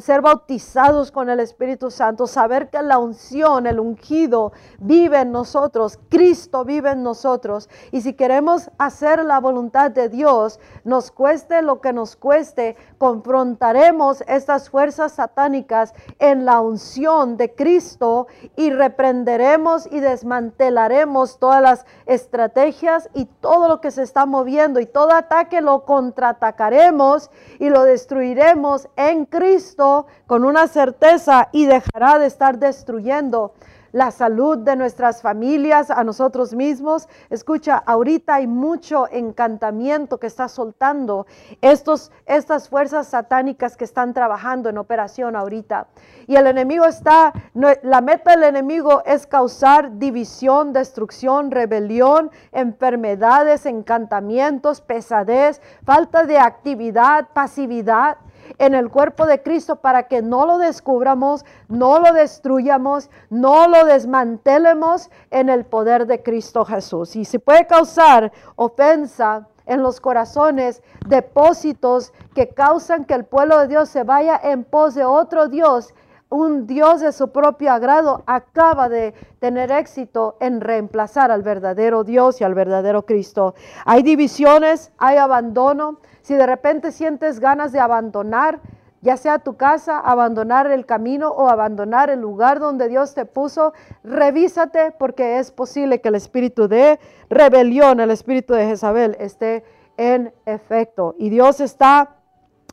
ser 0.00 0.20
bautizados 0.20 1.10
con 1.10 1.30
el 1.30 1.40
Espíritu 1.40 1.90
Santo, 1.90 2.26
saber 2.26 2.68
que 2.68 2.82
la 2.82 2.98
unción, 2.98 3.66
el 3.66 3.80
ungido, 3.80 4.52
vive 4.78 5.20
en 5.20 5.32
nosotros, 5.32 5.98
Cristo 6.10 6.66
vive 6.66 6.90
en 6.90 7.02
nosotros. 7.02 7.70
Y 7.90 8.02
si 8.02 8.12
queremos 8.12 8.70
hacer 8.76 9.24
la 9.24 9.40
voluntad 9.40 9.90
de 9.90 10.10
Dios, 10.10 10.60
nos 10.84 11.10
cueste 11.10 11.62
lo 11.62 11.80
que 11.80 11.94
nos 11.94 12.14
cueste, 12.14 12.76
confrontaremos 12.98 14.22
estas 14.26 14.68
fuerzas 14.68 15.12
satánicas 15.12 15.94
en 16.18 16.44
la 16.44 16.60
unción 16.60 17.38
de 17.38 17.54
Cristo 17.54 18.26
y 18.56 18.70
reprenderemos 18.70 19.88
y 19.90 20.00
desmantelaremos 20.00 21.38
todas 21.38 21.62
las 21.62 21.86
estrategias 22.04 23.08
y 23.14 23.24
todo 23.24 23.68
lo 23.68 23.80
que 23.80 23.90
se 23.90 24.02
está 24.02 24.26
moviendo 24.26 24.81
y 24.82 24.86
todo 24.86 25.12
ataque 25.12 25.60
lo 25.60 25.84
contraatacaremos 25.84 27.30
y 27.58 27.70
lo 27.70 27.84
destruiremos 27.84 28.88
en 28.96 29.26
Cristo 29.26 30.06
con 30.26 30.44
una 30.44 30.66
certeza 30.66 31.48
y 31.52 31.66
dejará 31.66 32.18
de 32.18 32.26
estar 32.26 32.58
destruyendo 32.58 33.54
la 33.92 34.10
salud 34.10 34.58
de 34.58 34.74
nuestras 34.76 35.22
familias, 35.22 35.90
a 35.90 36.02
nosotros 36.02 36.54
mismos. 36.54 37.08
Escucha, 37.30 37.76
ahorita 37.76 38.34
hay 38.36 38.46
mucho 38.46 39.06
encantamiento 39.10 40.18
que 40.18 40.26
está 40.26 40.48
soltando 40.48 41.26
estos, 41.60 42.10
estas 42.26 42.68
fuerzas 42.68 43.08
satánicas 43.08 43.76
que 43.76 43.84
están 43.84 44.14
trabajando 44.14 44.68
en 44.68 44.78
operación 44.78 45.36
ahorita. 45.36 45.86
Y 46.26 46.36
el 46.36 46.46
enemigo 46.46 46.86
está, 46.86 47.32
la 47.54 48.00
meta 48.00 48.32
del 48.32 48.44
enemigo 48.44 49.02
es 49.04 49.26
causar 49.26 49.98
división, 49.98 50.72
destrucción, 50.72 51.50
rebelión, 51.50 52.30
enfermedades, 52.52 53.66
encantamientos, 53.66 54.80
pesadez, 54.80 55.60
falta 55.84 56.24
de 56.24 56.38
actividad, 56.38 57.28
pasividad 57.34 58.16
en 58.58 58.74
el 58.74 58.90
cuerpo 58.90 59.26
de 59.26 59.42
Cristo 59.42 59.76
para 59.76 60.04
que 60.04 60.22
no 60.22 60.46
lo 60.46 60.58
descubramos, 60.58 61.44
no 61.68 61.98
lo 61.98 62.12
destruyamos, 62.12 63.10
no 63.30 63.68
lo 63.68 63.84
desmantelemos 63.84 65.10
en 65.30 65.48
el 65.48 65.64
poder 65.64 66.06
de 66.06 66.22
Cristo 66.22 66.64
Jesús. 66.64 67.16
Y 67.16 67.24
si 67.24 67.38
puede 67.38 67.66
causar 67.66 68.32
ofensa 68.56 69.48
en 69.66 69.82
los 69.82 70.00
corazones, 70.00 70.82
depósitos 71.06 72.12
que 72.34 72.48
causan 72.48 73.04
que 73.04 73.14
el 73.14 73.24
pueblo 73.24 73.58
de 73.60 73.68
Dios 73.68 73.88
se 73.88 74.02
vaya 74.02 74.40
en 74.42 74.64
pos 74.64 74.94
de 74.94 75.04
otro 75.04 75.48
Dios, 75.48 75.94
un 76.32 76.66
Dios 76.66 77.00
de 77.00 77.12
su 77.12 77.30
propio 77.30 77.72
agrado 77.72 78.22
acaba 78.26 78.88
de 78.88 79.12
tener 79.38 79.70
éxito 79.70 80.36
en 80.40 80.62
reemplazar 80.62 81.30
al 81.30 81.42
verdadero 81.42 82.04
Dios 82.04 82.40
y 82.40 82.44
al 82.44 82.54
verdadero 82.54 83.04
Cristo. 83.04 83.54
Hay 83.84 84.02
divisiones, 84.02 84.92
hay 84.96 85.18
abandono, 85.18 85.98
si 86.22 86.34
de 86.34 86.46
repente 86.46 86.90
sientes 86.90 87.38
ganas 87.38 87.70
de 87.70 87.80
abandonar, 87.80 88.60
ya 89.02 89.18
sea 89.18 89.40
tu 89.40 89.56
casa, 89.56 89.98
abandonar 89.98 90.70
el 90.70 90.86
camino 90.86 91.28
o 91.28 91.50
abandonar 91.50 92.08
el 92.08 92.20
lugar 92.20 92.60
donde 92.60 92.88
Dios 92.88 93.12
te 93.14 93.26
puso, 93.26 93.74
revísate 94.02 94.92
porque 94.92 95.38
es 95.38 95.50
posible 95.50 96.00
que 96.00 96.08
el 96.08 96.14
espíritu 96.14 96.66
de 96.66 96.98
rebelión, 97.28 98.00
el 98.00 98.10
espíritu 98.10 98.54
de 98.54 98.66
Jezabel 98.66 99.16
esté 99.20 99.64
en 99.98 100.32
efecto. 100.46 101.14
Y 101.18 101.28
Dios 101.28 101.60
está 101.60 102.21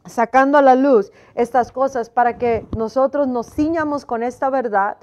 sacando 0.06 0.58
a 0.58 0.62
la 0.62 0.75
luz 0.75 1.12
estas 1.36 1.72
cosas 1.72 2.10
para 2.10 2.38
que 2.38 2.65
nosotros 2.75 3.27
nos 3.27 3.48
ciñamos 3.53 4.06
con 4.06 4.24
esta 4.24 4.50
verdad 4.50 4.98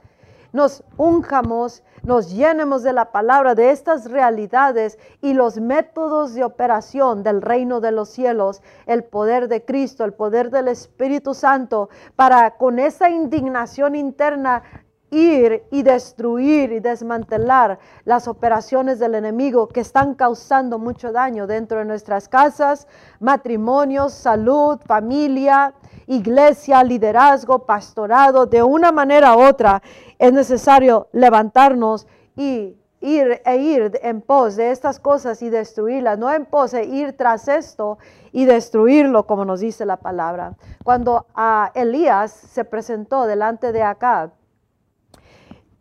nos 0.57 0.83
unjamos, 0.97 1.83
nos 2.03 2.31
llenemos 2.31 2.83
de 2.83 2.95
la 2.95 3.13
palabra, 3.13 3.55
de 3.55 3.71
estas 3.71 4.11
realidades 4.11 4.99
y 5.21 5.35
los 5.35 5.59
métodos 5.59 6.35
de 6.35 6.45
operación 6.45 7.23
del 7.23 7.43
reino 7.43 7.81
de 7.81 7.93
los 7.93 8.09
cielos, 8.09 8.63
el 8.87 9.05
poder 9.05 9.49
de 9.49 9.65
Cristo, 9.65 10.05
el 10.05 10.15
poder 10.15 10.51
del 10.51 10.69
Espíritu 10.69 11.35
Santo, 11.35 11.91
para 12.17 12.57
con 12.57 12.79
esa 12.79 13.11
indignación 13.11 13.95
interna 13.95 14.63
ir 15.11 15.65
y 15.71 15.83
destruir 15.83 16.73
y 16.73 16.81
desmantelar 16.81 17.79
las 18.05 18.29
operaciones 18.29 18.99
del 18.99 19.15
enemigo 19.15 19.69
que 19.69 19.81
están 19.81 20.15
causando 20.15 20.79
mucho 20.79 21.13
daño 21.13 21.47
dentro 21.47 21.79
de 21.79 21.85
nuestras 21.85 22.29
casas, 22.29 22.89
matrimonios, 23.21 24.13
salud, 24.13 24.79
familia, 24.85 25.75
iglesia, 26.07 26.83
liderazgo, 26.83 27.67
pastorado, 27.67 28.47
de 28.47 28.63
una 28.63 28.93
manera 28.93 29.37
u 29.37 29.41
otra 29.41 29.83
es 30.19 30.33
necesario 30.33 31.09
levantarnos 31.13 32.07
y 32.37 32.77
ir 33.01 33.41
e 33.45 33.57
ir 33.57 34.01
en 34.03 34.21
pos 34.21 34.57
de 34.57 34.71
estas 34.71 34.99
cosas 34.99 35.43
y 35.43 35.51
destruirlas, 35.51 36.19
no 36.19 36.33
en 36.33 36.47
pos 36.47 36.73
de 36.73 36.85
ir 36.85 37.17
tras 37.17 37.47
esto 37.47 37.99
y 38.33 38.47
destruirlo, 38.47 39.27
como 39.27 39.45
nos 39.45 39.61
dice 39.61 39.87
la 39.87 39.99
palabra. 39.99 40.55
Cuando 40.83 41.27
a 41.35 41.71
Elías 41.75 42.33
se 42.33 42.65
presentó 42.65 43.27
delante 43.27 43.73
de 43.73 43.83
Acab, 43.83 44.31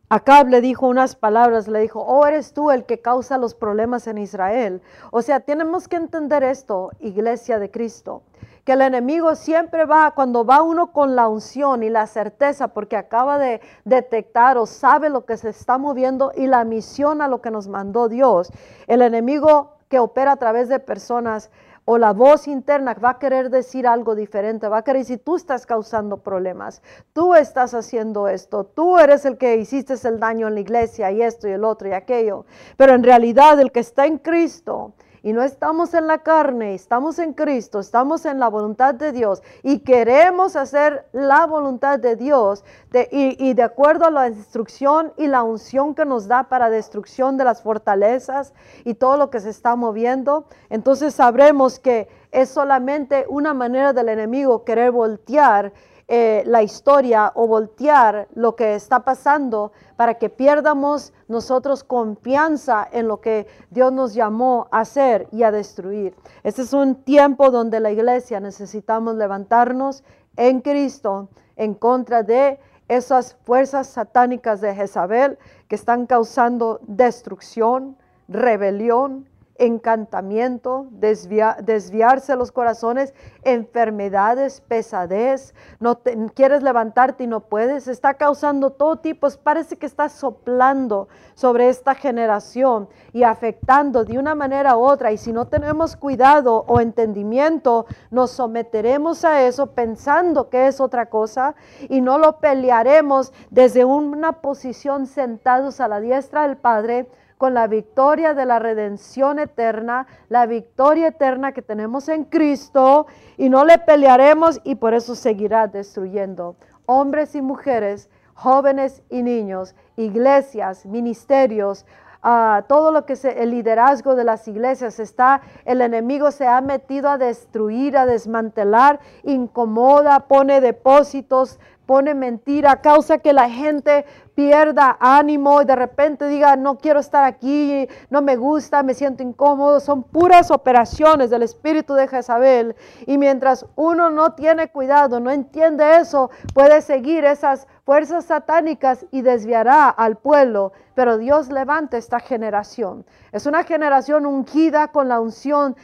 Acab 0.10 0.48
le 0.50 0.62
dijo 0.62 0.88
unas 0.88 1.16
palabras, 1.16 1.68
le 1.68 1.80
dijo, 1.80 2.02
oh, 2.02 2.26
eres 2.28 2.54
tú 2.54 2.72
el 2.72 2.86
que 2.86 3.02
causa 3.02 3.38
los 3.38 3.56
problemas 3.56 4.08
en 4.08 4.18
Israel. 4.20 4.82
O 5.12 5.22
sea, 5.22 5.40
tenemos 5.40 5.88
que 5.88 5.96
entender 5.96 6.44
esto, 6.44 6.92
iglesia 7.00 7.60
de 7.60 7.72
Cristo 7.72 8.22
que 8.66 8.74
el 8.74 8.82
enemigo 8.82 9.36
siempre 9.36 9.86
va, 9.86 10.12
cuando 10.12 10.44
va 10.44 10.64
uno 10.64 10.92
con 10.92 11.16
la 11.16 11.28
unción 11.28 11.84
y 11.84 11.90
la 11.90 12.08
certeza, 12.08 12.70
porque 12.70 12.98
acaba 12.98 13.38
de 13.38 13.62
detectar 13.86 14.58
o 14.58 14.66
sabe 14.66 15.10
lo 15.10 15.24
que 15.24 15.38
se 15.38 15.50
está 15.50 15.78
moviendo 15.78 16.32
y 16.36 16.48
la 16.48 16.66
misión 16.66 17.22
a 17.22 17.28
lo 17.28 17.42
que 17.42 17.52
nos 17.52 17.68
mandó 17.68 18.10
Dios, 18.10 18.52
el 18.88 19.04
enemigo 19.04 19.76
que 19.88 20.00
opera 20.00 20.32
a 20.32 20.38
través 20.38 20.68
de 20.68 20.80
personas 20.80 21.52
o 21.86 22.00
la 22.00 22.14
voz 22.14 22.48
interna 22.48 22.96
va 22.96 23.12
a 23.12 23.20
querer 23.20 23.50
decir 23.52 23.88
algo 23.88 24.16
diferente, 24.16 24.68
va 24.68 24.80
a 24.80 24.84
querer 24.84 25.04
decir, 25.04 25.22
tú 25.24 25.36
estás 25.36 25.66
causando 25.68 26.18
problemas, 26.18 26.82
tú 27.14 27.36
estás 27.36 27.76
haciendo 27.76 28.28
esto, 28.28 28.66
tú 28.66 28.98
eres 28.98 29.24
el 29.26 29.38
que 29.38 29.58
hiciste 29.58 29.94
el 30.08 30.20
daño 30.20 30.48
en 30.48 30.56
la 30.56 30.62
iglesia 30.62 31.12
y 31.12 31.22
esto 31.22 31.48
y 31.48 31.52
el 31.52 31.64
otro 31.64 31.88
y 31.88 31.94
aquello. 31.94 32.46
Pero 32.76 32.96
en 32.96 33.04
realidad 33.04 33.60
el 33.60 33.72
que 33.72 33.82
está 33.82 34.08
en 34.08 34.18
Cristo, 34.18 34.94
y 35.26 35.34
no 35.34 35.42
estamos 35.42 35.96
en 35.96 36.06
la 36.06 36.20
carne, 36.20 36.76
estamos 36.76 37.18
en 37.18 37.34
Cristo, 37.34 37.80
estamos 37.80 38.26
en 38.26 38.40
la 38.40 38.48
voluntad 38.48 38.94
de 38.94 39.12
Dios 39.12 39.42
y 39.64 39.80
queremos 39.80 40.56
hacer 40.56 41.08
la 41.14 41.48
voluntad 41.48 41.98
de 41.98 42.16
Dios 42.16 42.64
y, 43.10 43.36
y 43.44 43.56
de 43.56 43.64
acuerdo 43.64 44.06
a 44.06 44.12
la 44.12 44.28
instrucción 44.28 45.14
y 45.18 45.26
la 45.26 45.42
unción 45.42 45.96
que 45.96 46.06
nos 46.06 46.28
da 46.28 46.44
para 46.44 46.70
destrucción 46.70 47.38
de 47.38 47.44
las 47.44 47.64
fortalezas 47.64 48.54
y 48.84 48.94
todo 48.94 49.18
lo 49.18 49.32
que 49.32 49.40
se 49.40 49.50
está 49.50 49.76
moviendo, 49.76 50.46
entonces 50.70 51.16
sabremos 51.16 51.80
que 51.80 52.08
es 52.32 52.50
solamente 52.50 53.26
una 53.28 53.56
manera 53.56 53.94
del 53.94 54.10
enemigo 54.10 54.64
querer 54.64 54.92
voltear 54.92 55.74
eh, 56.08 56.44
la 56.46 56.62
historia 56.62 57.32
o 57.34 57.48
voltear 57.48 58.28
lo 58.36 58.56
que 58.56 58.76
está 58.76 59.00
pasando 59.04 59.72
para 59.96 60.16
que 60.16 60.30
pierdamos 60.30 61.14
nosotros 61.28 61.84
confianza 61.84 62.88
en 62.92 63.08
lo 63.08 63.22
que 63.22 63.48
Dios 63.72 63.92
nos 63.92 64.14
llamó 64.14 64.68
a 64.70 64.82
hacer 64.82 65.28
y 65.32 65.42
a 65.42 65.52
destruir. 65.52 66.16
Este 66.44 66.62
es 66.62 66.74
un 66.74 66.94
tiempo 66.94 67.50
donde 67.50 67.80
la 67.80 67.92
iglesia 67.92 68.40
necesitamos 68.40 69.16
levantarnos 69.16 70.04
en 70.38 70.62
Cristo 70.62 71.30
en 71.56 71.74
contra 71.74 72.22
de 72.22 72.60
esas 72.88 73.36
fuerzas 73.44 73.88
satánicas 73.88 74.62
de 74.62 74.76
Jezabel 74.76 75.40
que 75.68 75.76
están 75.76 76.06
causando 76.06 76.80
destrucción, 76.84 77.98
rebelión, 78.28 79.28
encantamiento, 79.58 80.88
desviarse 80.92 82.36
los 82.36 82.52
corazones, 82.52 83.14
enfermedades, 83.44 84.62
pesadez, 84.62 85.54
no 85.80 86.00
quieres 86.34 86.62
levantarte 86.62 87.24
y 87.24 87.28
no 87.28 87.42
puedes, 87.42 87.88
está 87.88 88.16
causando 88.16 88.72
todo 88.72 88.98
tipo, 88.98 89.28
parece 89.44 89.78
que 89.78 89.86
está 89.86 90.10
soplando 90.10 91.08
sobre 91.36 91.70
esta 91.70 91.96
generación 91.96 92.90
y 93.14 93.24
afectando 93.24 94.04
de 94.04 94.20
una 94.20 94.36
manera 94.36 94.78
u 94.78 94.82
otra. 94.82 95.12
Y 95.12 95.18
si 95.18 95.32
no 95.32 95.48
tenemos 95.48 95.96
cuidado 95.96 96.66
o 96.68 96.82
entendimiento, 96.82 97.86
nos 98.12 98.32
someteremos 98.32 99.24
a 99.24 99.44
eso 99.44 99.68
pensando 99.68 100.50
que 100.50 100.68
es 100.68 100.82
otra 100.82 101.08
cosa 101.08 101.56
y 101.88 102.02
no 102.02 102.18
lo 102.18 102.40
pelearemos 102.40 103.34
desde 103.50 103.86
una 103.86 104.42
posición 104.42 105.08
sentados 105.08 105.80
a 105.80 105.88
la 105.88 106.00
diestra 106.00 106.48
del 106.48 106.58
Padre 106.58 107.08
con 107.38 107.54
la 107.54 107.68
victoria 107.68 108.34
de 108.34 108.46
la 108.46 108.60
redención 108.60 109.40
eterna, 109.40 110.08
la 110.30 110.46
victoria 110.46 111.10
eterna 111.10 111.52
que 111.52 111.62
tenemos 111.62 112.08
en 112.10 112.24
Cristo 112.26 113.08
y 113.38 113.50
no 113.50 113.66
le 113.66 113.78
pelearemos 113.78 114.62
y 114.64 114.76
por 114.76 114.94
eso 114.94 115.16
seguirá 115.16 115.68
destruyendo 115.68 116.56
hombres 116.86 117.36
y 117.36 117.42
mujeres, 117.42 118.10
jóvenes 118.34 119.04
y 119.10 119.24
niños, 119.24 119.76
iglesias, 119.96 120.86
ministerios, 120.86 121.86
uh, 122.24 122.62
todo 122.68 122.92
lo 122.92 123.06
que 123.06 123.14
es 123.14 123.26
el 123.26 123.52
liderazgo 123.52 124.16
de 124.16 124.24
las 124.24 124.48
iglesias 124.48 125.00
está, 125.00 125.42
el 125.64 125.82
enemigo 125.82 126.32
se 126.32 126.48
ha 126.48 126.62
metido 126.62 127.10
a 127.10 127.18
destruir, 127.18 127.98
a 127.98 128.06
desmantelar, 128.06 129.00
incomoda, 129.24 130.28
pone 130.28 130.62
depósitos, 130.62 131.60
pone 131.86 132.14
mentira, 132.14 132.82
causa 132.82 133.20
que 133.20 133.34
la 133.34 133.50
gente 133.50 134.06
pierda 134.36 134.98
ánimo 135.00 135.62
y 135.62 135.66
de 135.66 135.76
repente 135.76 136.28
diga, 136.28 136.56
no 136.58 136.78
quiero 136.78 137.00
estar 137.00 137.24
aquí, 137.24 137.88
no 138.10 138.22
me 138.22 138.36
gusta, 138.36 138.84
me 138.84 138.94
siento 138.94 139.24
incómodo. 139.24 139.80
Son 139.80 140.04
puras 140.04 140.52
operaciones 140.52 141.30
del 141.30 141.44
espíritu 141.44 141.94
de 141.94 142.08
Jezabel. 142.08 142.76
Y 143.08 143.18
mientras 143.18 143.66
uno 143.76 144.10
no 144.10 144.34
tiene 144.34 144.70
cuidado, 144.70 145.20
no 145.20 145.32
entiende 145.32 145.98
eso, 145.98 146.30
puede 146.54 146.82
seguir 146.82 147.24
esas 147.24 147.68
fuerzas 147.86 148.26
satánicas 148.26 149.06
y 149.12 149.22
desviará 149.22 149.90
al 149.90 150.18
pueblo. 150.18 150.74
Pero 150.96 151.18
Dios 151.18 151.50
levanta 151.50 151.98
esta 151.98 152.20
generación. 152.20 153.06
Es 153.32 153.46
una 153.46 153.64
generación 153.64 154.26
ungida 154.26 154.90
con 154.90 155.08
la 155.08 155.20
unción 155.20 155.76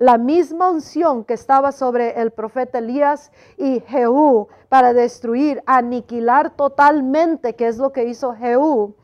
la 0.00 0.16
misma 0.16 0.70
unción 0.70 1.24
que 1.24 1.34
estaba 1.34 1.72
sobre 1.72 2.18
el 2.22 2.32
profeta 2.32 2.78
Elías 2.78 3.30
y 3.58 3.80
Jehú 3.80 4.48
para 4.70 4.94
destruir, 4.94 5.62
aniquilar 5.66 6.56
totalmente, 6.56 7.54
que 7.54 7.68
es 7.68 7.76
lo 7.76 7.92
que 7.92 8.04
hizo 8.04 8.34
Jehú, 8.34 8.96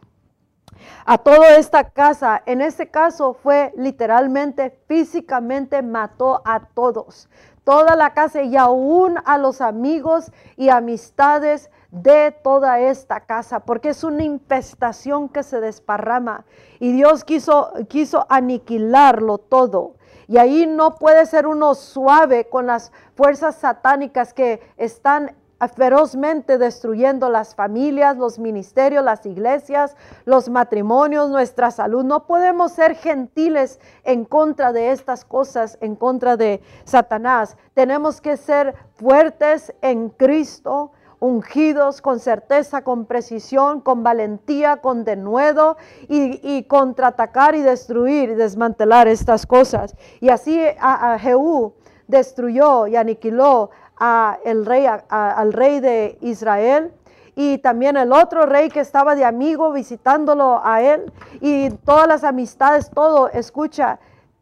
a 1.05 1.19
toda 1.19 1.57
esta 1.57 1.91
casa. 1.91 2.43
En 2.47 2.62
este 2.62 2.91
caso 2.91 3.35
fue 3.35 3.75
literalmente, 3.76 4.71
físicamente 4.88 5.83
mató 5.83 6.41
a 6.47 6.61
todos. 6.61 7.29
Toda 7.62 7.95
la 7.95 8.15
casa 8.15 8.43
y 8.43 8.57
aún 8.57 9.17
a 9.26 9.37
los 9.37 9.61
amigos 9.61 10.33
y 10.57 10.71
amistades 10.71 11.71
de 12.03 12.33
toda 12.43 12.81
esta 12.81 13.21
casa, 13.21 13.61
porque 13.61 13.91
es 13.91 14.05
una 14.05 14.23
infestación 14.23 15.29
que 15.29 15.43
se 15.43 15.61
desparrama. 15.61 16.45
Y 16.79 16.93
Dios 16.93 17.25
quiso, 17.25 17.73
quiso 17.88 18.26
aniquilarlo 18.29 19.38
todo. 19.38 19.95
Y 20.29 20.38
ahí 20.38 20.67
no 20.67 20.97
puede 20.97 21.25
ser 21.26 21.47
uno 21.47 21.75
suave 21.75 22.49
con 22.49 22.67
las 22.67 22.93
fuerzas 23.15 23.57
satánicas 23.57 24.35
que 24.35 24.61
están 24.76 25.35
ferozmente 25.75 26.59
destruyendo 26.59 27.31
las 27.31 27.55
familias, 27.55 28.17
los 28.17 28.38
ministerios, 28.38 29.03
las 29.03 29.25
iglesias, 29.25 29.97
los 30.26 30.50
matrimonios, 30.50 31.31
nuestra 31.31 31.71
salud. 31.71 32.05
No 32.05 32.26
podemos 32.26 32.73
ser 32.73 32.95
gentiles 32.95 33.81
en 34.05 34.26
contra 34.26 34.73
de 34.73 34.91
estas 34.91 35.25
cosas, 35.25 35.79
en 35.81 35.97
contra 35.97 36.37
de 36.37 36.61
Satanás. 36.85 37.57
Tenemos 37.73 38.21
que 38.21 38.37
ser 38.37 38.75
fuertes 38.97 39.73
en 39.81 40.11
Cristo, 40.11 40.93
ungidos 41.20 42.02
con 42.02 42.20
certeza, 42.20 42.82
con 42.82 43.06
precisión, 43.06 43.80
con 43.80 44.02
valentía, 44.02 44.78
con 44.78 45.04
denuedo 45.04 45.76
y, 46.08 46.62
contraatacar 46.64 47.54
y 47.54 47.62
destruir 47.62 48.30
y 48.30 48.35
desmantelar 48.35 49.08
estas 49.08 49.46
cosas. 49.46 49.94
Y 50.20 50.28
así 50.28 50.61
a, 50.78 51.18
Jehú 51.18 51.75
destruyó 52.06 52.87
y 52.87 52.96
aniquiló 52.96 53.70
a 53.99 54.38
el 54.44 54.66
rey, 54.66 54.87
al 55.08 55.52
rey 55.52 55.80
de 55.80 56.18
Israel 56.20 56.92
y 57.35 57.58
también 57.58 57.96
el 57.96 58.12
otro 58.12 58.46
rey 58.46 58.70
que 58.70 58.80
estaba 58.80 59.14
de 59.14 59.25
amigo 59.25 59.73
visitándolo 59.73 60.61
a 60.64 60.80
él 60.82 61.12
y 61.40 61.70
todas 61.70 62.08
las 62.08 62.25
amistades, 62.25 62.90
todo, 62.90 63.28
escucha, 63.28 63.99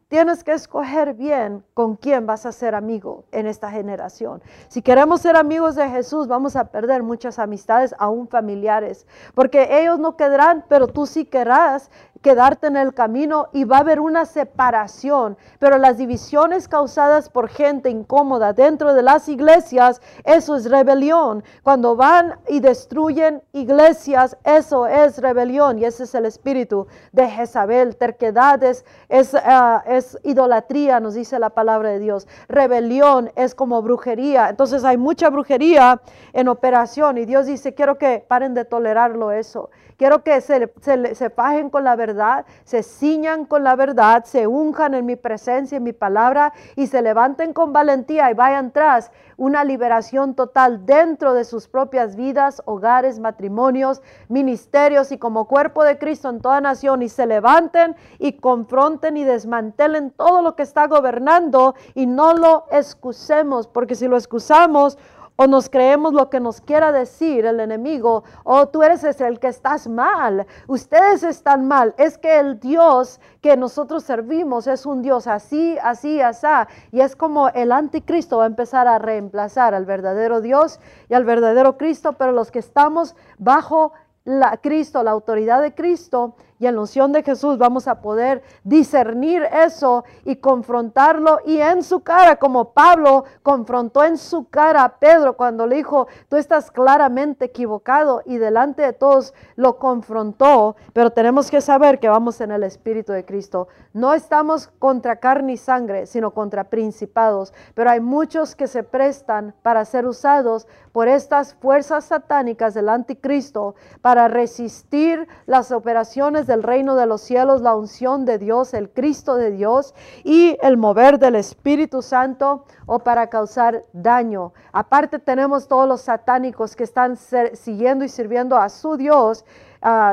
Tienes 0.07 0.43
que 0.43 0.51
escoger 0.51 1.15
bien 1.15 1.63
con 1.73 1.95
quién 1.95 2.27
vas 2.27 2.45
a 2.45 2.51
ser 2.51 2.75
amigo 2.75 3.25
en 3.31 3.47
esta 3.47 3.71
generación. 3.71 4.43
Si 4.67 4.83
queremos 4.83 5.21
ser 5.21 5.35
amigos 5.35 5.73
de 5.73 5.89
Jesús, 5.89 6.27
vamos 6.27 6.55
a 6.55 6.65
perder 6.65 7.01
muchas 7.01 7.39
amistades, 7.39 7.95
aún 7.97 8.27
familiares, 8.27 9.07
porque 9.33 9.79
ellos 9.81 9.97
no 9.97 10.15
quedarán, 10.15 10.63
pero 10.69 10.85
tú 10.87 11.07
sí 11.07 11.25
querrás 11.25 11.89
quedarte 12.25 12.65
en 12.65 12.75
el 12.75 12.95
camino 12.95 13.49
y 13.53 13.65
va 13.65 13.77
a 13.77 13.81
haber 13.81 13.99
una 13.99 14.25
separación. 14.25 15.37
Pero 15.59 15.77
las 15.77 15.99
divisiones 15.99 16.67
causadas 16.67 17.29
por 17.29 17.49
gente 17.49 17.91
incómoda 17.91 18.51
dentro 18.51 18.95
de 18.95 19.03
las 19.03 19.29
iglesias, 19.29 20.01
eso 20.23 20.55
es 20.55 20.67
rebelión. 20.67 21.43
Cuando 21.61 21.95
van 21.95 22.39
y 22.47 22.61
destruyen 22.61 23.43
iglesias, 23.53 24.37
eso 24.43 24.87
es 24.87 25.19
rebelión 25.19 25.77
y 25.77 25.85
ese 25.85 26.05
es 26.05 26.15
el 26.15 26.25
espíritu 26.25 26.87
de 27.11 27.29
Jezabel. 27.29 27.95
Terquedades 27.95 28.85
es, 29.07 29.35
ah, 29.35 29.83
es 29.85 30.17
idolatría, 30.23 30.99
nos 30.99 31.13
dice 31.13 31.37
la 31.37 31.51
palabra 31.51 31.89
de 31.89 31.99
Dios. 31.99 32.27
Rebelión 32.47 33.31
es 33.35 33.53
como 33.53 33.83
brujería. 33.83 34.49
Entonces 34.49 34.83
hay 34.83 34.97
mucha 34.97 35.29
brujería 35.29 36.01
en 36.33 36.47
operación 36.47 37.19
y 37.19 37.25
Dios 37.25 37.45
dice, 37.45 37.75
quiero 37.75 37.99
que 37.99 38.25
paren 38.27 38.55
de 38.55 38.65
tolerarlo 38.65 39.31
eso. 39.31 39.69
Quiero 39.97 40.23
que 40.23 40.41
se, 40.41 40.73
se, 40.81 41.15
se 41.15 41.29
fajen 41.29 41.69
con 41.69 41.85
la 41.85 41.95
verdad, 41.95 42.14
se 42.63 42.83
ciñan 42.83 43.45
con 43.45 43.63
la 43.63 43.75
verdad, 43.75 44.23
se 44.25 44.47
unjan 44.47 44.93
en 44.93 45.05
mi 45.05 45.15
presencia, 45.15 45.77
en 45.77 45.83
mi 45.83 45.93
palabra 45.93 46.53
y 46.75 46.87
se 46.87 47.01
levanten 47.01 47.53
con 47.53 47.73
valentía 47.73 48.29
y 48.31 48.33
vayan 48.33 48.71
tras 48.71 49.11
una 49.37 49.63
liberación 49.63 50.33
total 50.33 50.85
dentro 50.85 51.33
de 51.33 51.43
sus 51.43 51.67
propias 51.67 52.15
vidas, 52.15 52.61
hogares, 52.65 53.19
matrimonios, 53.19 54.01
ministerios 54.29 55.11
y 55.11 55.17
como 55.17 55.45
cuerpo 55.45 55.83
de 55.83 55.97
Cristo 55.97 56.29
en 56.29 56.41
toda 56.41 56.61
nación 56.61 57.01
y 57.01 57.09
se 57.09 57.25
levanten 57.25 57.95
y 58.19 58.33
confronten 58.33 59.17
y 59.17 59.23
desmantelen 59.23 60.11
todo 60.11 60.41
lo 60.41 60.55
que 60.55 60.63
está 60.63 60.87
gobernando 60.87 61.75
y 61.93 62.05
no 62.05 62.33
lo 62.33 62.65
excusemos, 62.71 63.67
porque 63.67 63.95
si 63.95 64.07
lo 64.07 64.17
excusamos, 64.17 64.97
o 65.35 65.47
nos 65.47 65.69
creemos 65.69 66.13
lo 66.13 66.29
que 66.29 66.39
nos 66.39 66.61
quiera 66.61 66.91
decir 66.91 67.45
el 67.45 67.59
enemigo, 67.59 68.23
o 68.43 68.67
tú 68.67 68.83
eres 68.83 69.03
el 69.03 69.39
que 69.39 69.47
estás 69.47 69.87
mal, 69.87 70.47
ustedes 70.67 71.23
están 71.23 71.67
mal, 71.67 71.93
es 71.97 72.17
que 72.17 72.39
el 72.39 72.59
Dios 72.59 73.19
que 73.41 73.57
nosotros 73.57 74.03
servimos 74.03 74.67
es 74.67 74.85
un 74.85 75.01
Dios 75.01 75.27
así, 75.27 75.77
así, 75.81 76.21
así, 76.21 76.45
y 76.91 77.01
es 77.01 77.15
como 77.15 77.49
el 77.49 77.71
anticristo 77.71 78.37
va 78.37 78.43
a 78.43 78.47
empezar 78.47 78.87
a 78.87 78.99
reemplazar 78.99 79.73
al 79.73 79.85
verdadero 79.85 80.41
Dios 80.41 80.79
y 81.09 81.13
al 81.13 81.25
verdadero 81.25 81.77
Cristo, 81.77 82.13
pero 82.13 82.31
los 82.31 82.51
que 82.51 82.59
estamos 82.59 83.15
bajo 83.37 83.93
la 84.25 84.57
Cristo, 84.57 85.03
la 85.03 85.11
autoridad 85.11 85.61
de 85.61 85.73
Cristo, 85.73 86.35
y 86.59 86.67
en 86.67 86.75
la 86.75 86.81
unción 86.81 87.11
de 87.11 87.23
Jesús 87.23 87.57
vamos 87.57 87.87
a 87.87 88.01
poder 88.01 88.43
discernir 88.63 89.43
eso 89.43 90.05
y 90.23 90.37
confrontarlo 90.37 91.39
y 91.45 91.59
en 91.59 91.83
su 91.83 92.01
cara, 92.01 92.37
como 92.37 92.71
Pablo 92.71 93.25
confrontó 93.43 94.03
en 94.03 94.17
su 94.17 94.49
cara 94.49 94.83
a 94.83 94.97
Pedro 94.97 95.35
cuando 95.35 95.67
le 95.67 95.77
dijo, 95.77 96.07
tú 96.29 96.37
estás 96.37 96.71
claramente 96.71 97.45
equivocado 97.45 98.21
y 98.25 98.37
delante 98.37 98.83
de 98.83 98.93
todos 98.93 99.33
lo 99.55 99.77
confrontó, 99.77 100.75
pero 100.93 101.11
tenemos 101.11 101.51
que 101.51 101.61
saber 101.61 101.99
que 101.99 102.09
vamos 102.09 102.39
en 102.41 102.51
el 102.51 102.63
Espíritu 102.63 103.11
de 103.11 103.25
Cristo. 103.25 103.67
No 103.93 104.13
estamos 104.13 104.67
contra 104.79 105.17
carne 105.17 105.53
y 105.53 105.57
sangre, 105.57 106.05
sino 106.05 106.31
contra 106.31 106.65
principados, 106.65 107.53
pero 107.73 107.89
hay 107.89 107.99
muchos 107.99 108.55
que 108.55 108.67
se 108.67 108.83
prestan 108.83 109.53
para 109.61 109.85
ser 109.85 110.05
usados 110.05 110.67
por 110.91 111.07
estas 111.07 111.53
fuerzas 111.55 112.05
satánicas 112.05 112.73
del 112.73 112.87
anticristo 112.87 113.75
para 114.01 114.27
resistir 114.27 115.27
las 115.45 115.71
operaciones 115.71 116.44
del 116.47 116.63
reino 116.63 116.95
de 116.95 117.05
los 117.05 117.21
cielos, 117.21 117.61
la 117.61 117.75
unción 117.75 118.25
de 118.25 118.37
Dios, 118.37 118.73
el 118.73 118.89
Cristo 118.89 119.35
de 119.35 119.51
Dios 119.51 119.93
y 120.23 120.57
el 120.61 120.77
mover 120.77 121.19
del 121.19 121.35
Espíritu 121.35 122.01
Santo 122.01 122.65
o 122.85 122.99
para 122.99 123.27
causar 123.27 123.83
daño. 123.93 124.53
Aparte 124.71 125.19
tenemos 125.19 125.67
todos 125.67 125.87
los 125.87 126.01
satánicos 126.01 126.75
que 126.75 126.83
están 126.83 127.17
siguiendo 127.53 128.05
y 128.05 128.09
sirviendo 128.09 128.57
a 128.57 128.69
su 128.69 128.97
Dios, 128.97 129.45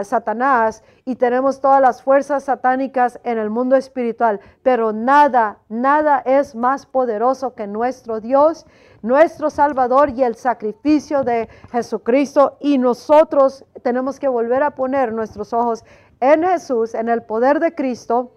Satanás, 0.03 0.83
y 1.07 1.16
tenemos 1.16 1.61
todas 1.61 1.81
las 1.81 2.03
fuerzas 2.03 2.45
satánicas 2.45 3.18
en 3.25 3.38
el 3.38 3.49
mundo 3.49 3.75
espiritual, 3.75 4.38
pero 4.62 4.92
nada, 4.92 5.59
nada 5.71 6.18
es 6.27 6.55
más 6.55 6.85
poderoso 6.85 7.55
que 7.55 7.66
nuestro 7.66 8.21
Dios 8.21 8.66
nuestro 9.03 9.51
Salvador 9.51 10.11
y 10.11 10.23
el 10.23 10.37
sacrificio 10.37 11.25
de 11.25 11.49
Jesucristo 11.73 12.57
y 12.61 12.79
nosotros 12.79 13.64
tenemos 13.83 14.18
que 14.18 14.29
volver 14.29 14.62
a 14.62 14.71
poner 14.71 15.12
nuestros 15.12 15.53
ojos 15.53 15.85
en 16.23 16.45
Jesús, 16.45 16.95
en 16.95 17.09
el 17.09 17.23
poder 17.23 17.59
de 17.59 17.75
Cristo, 17.75 18.31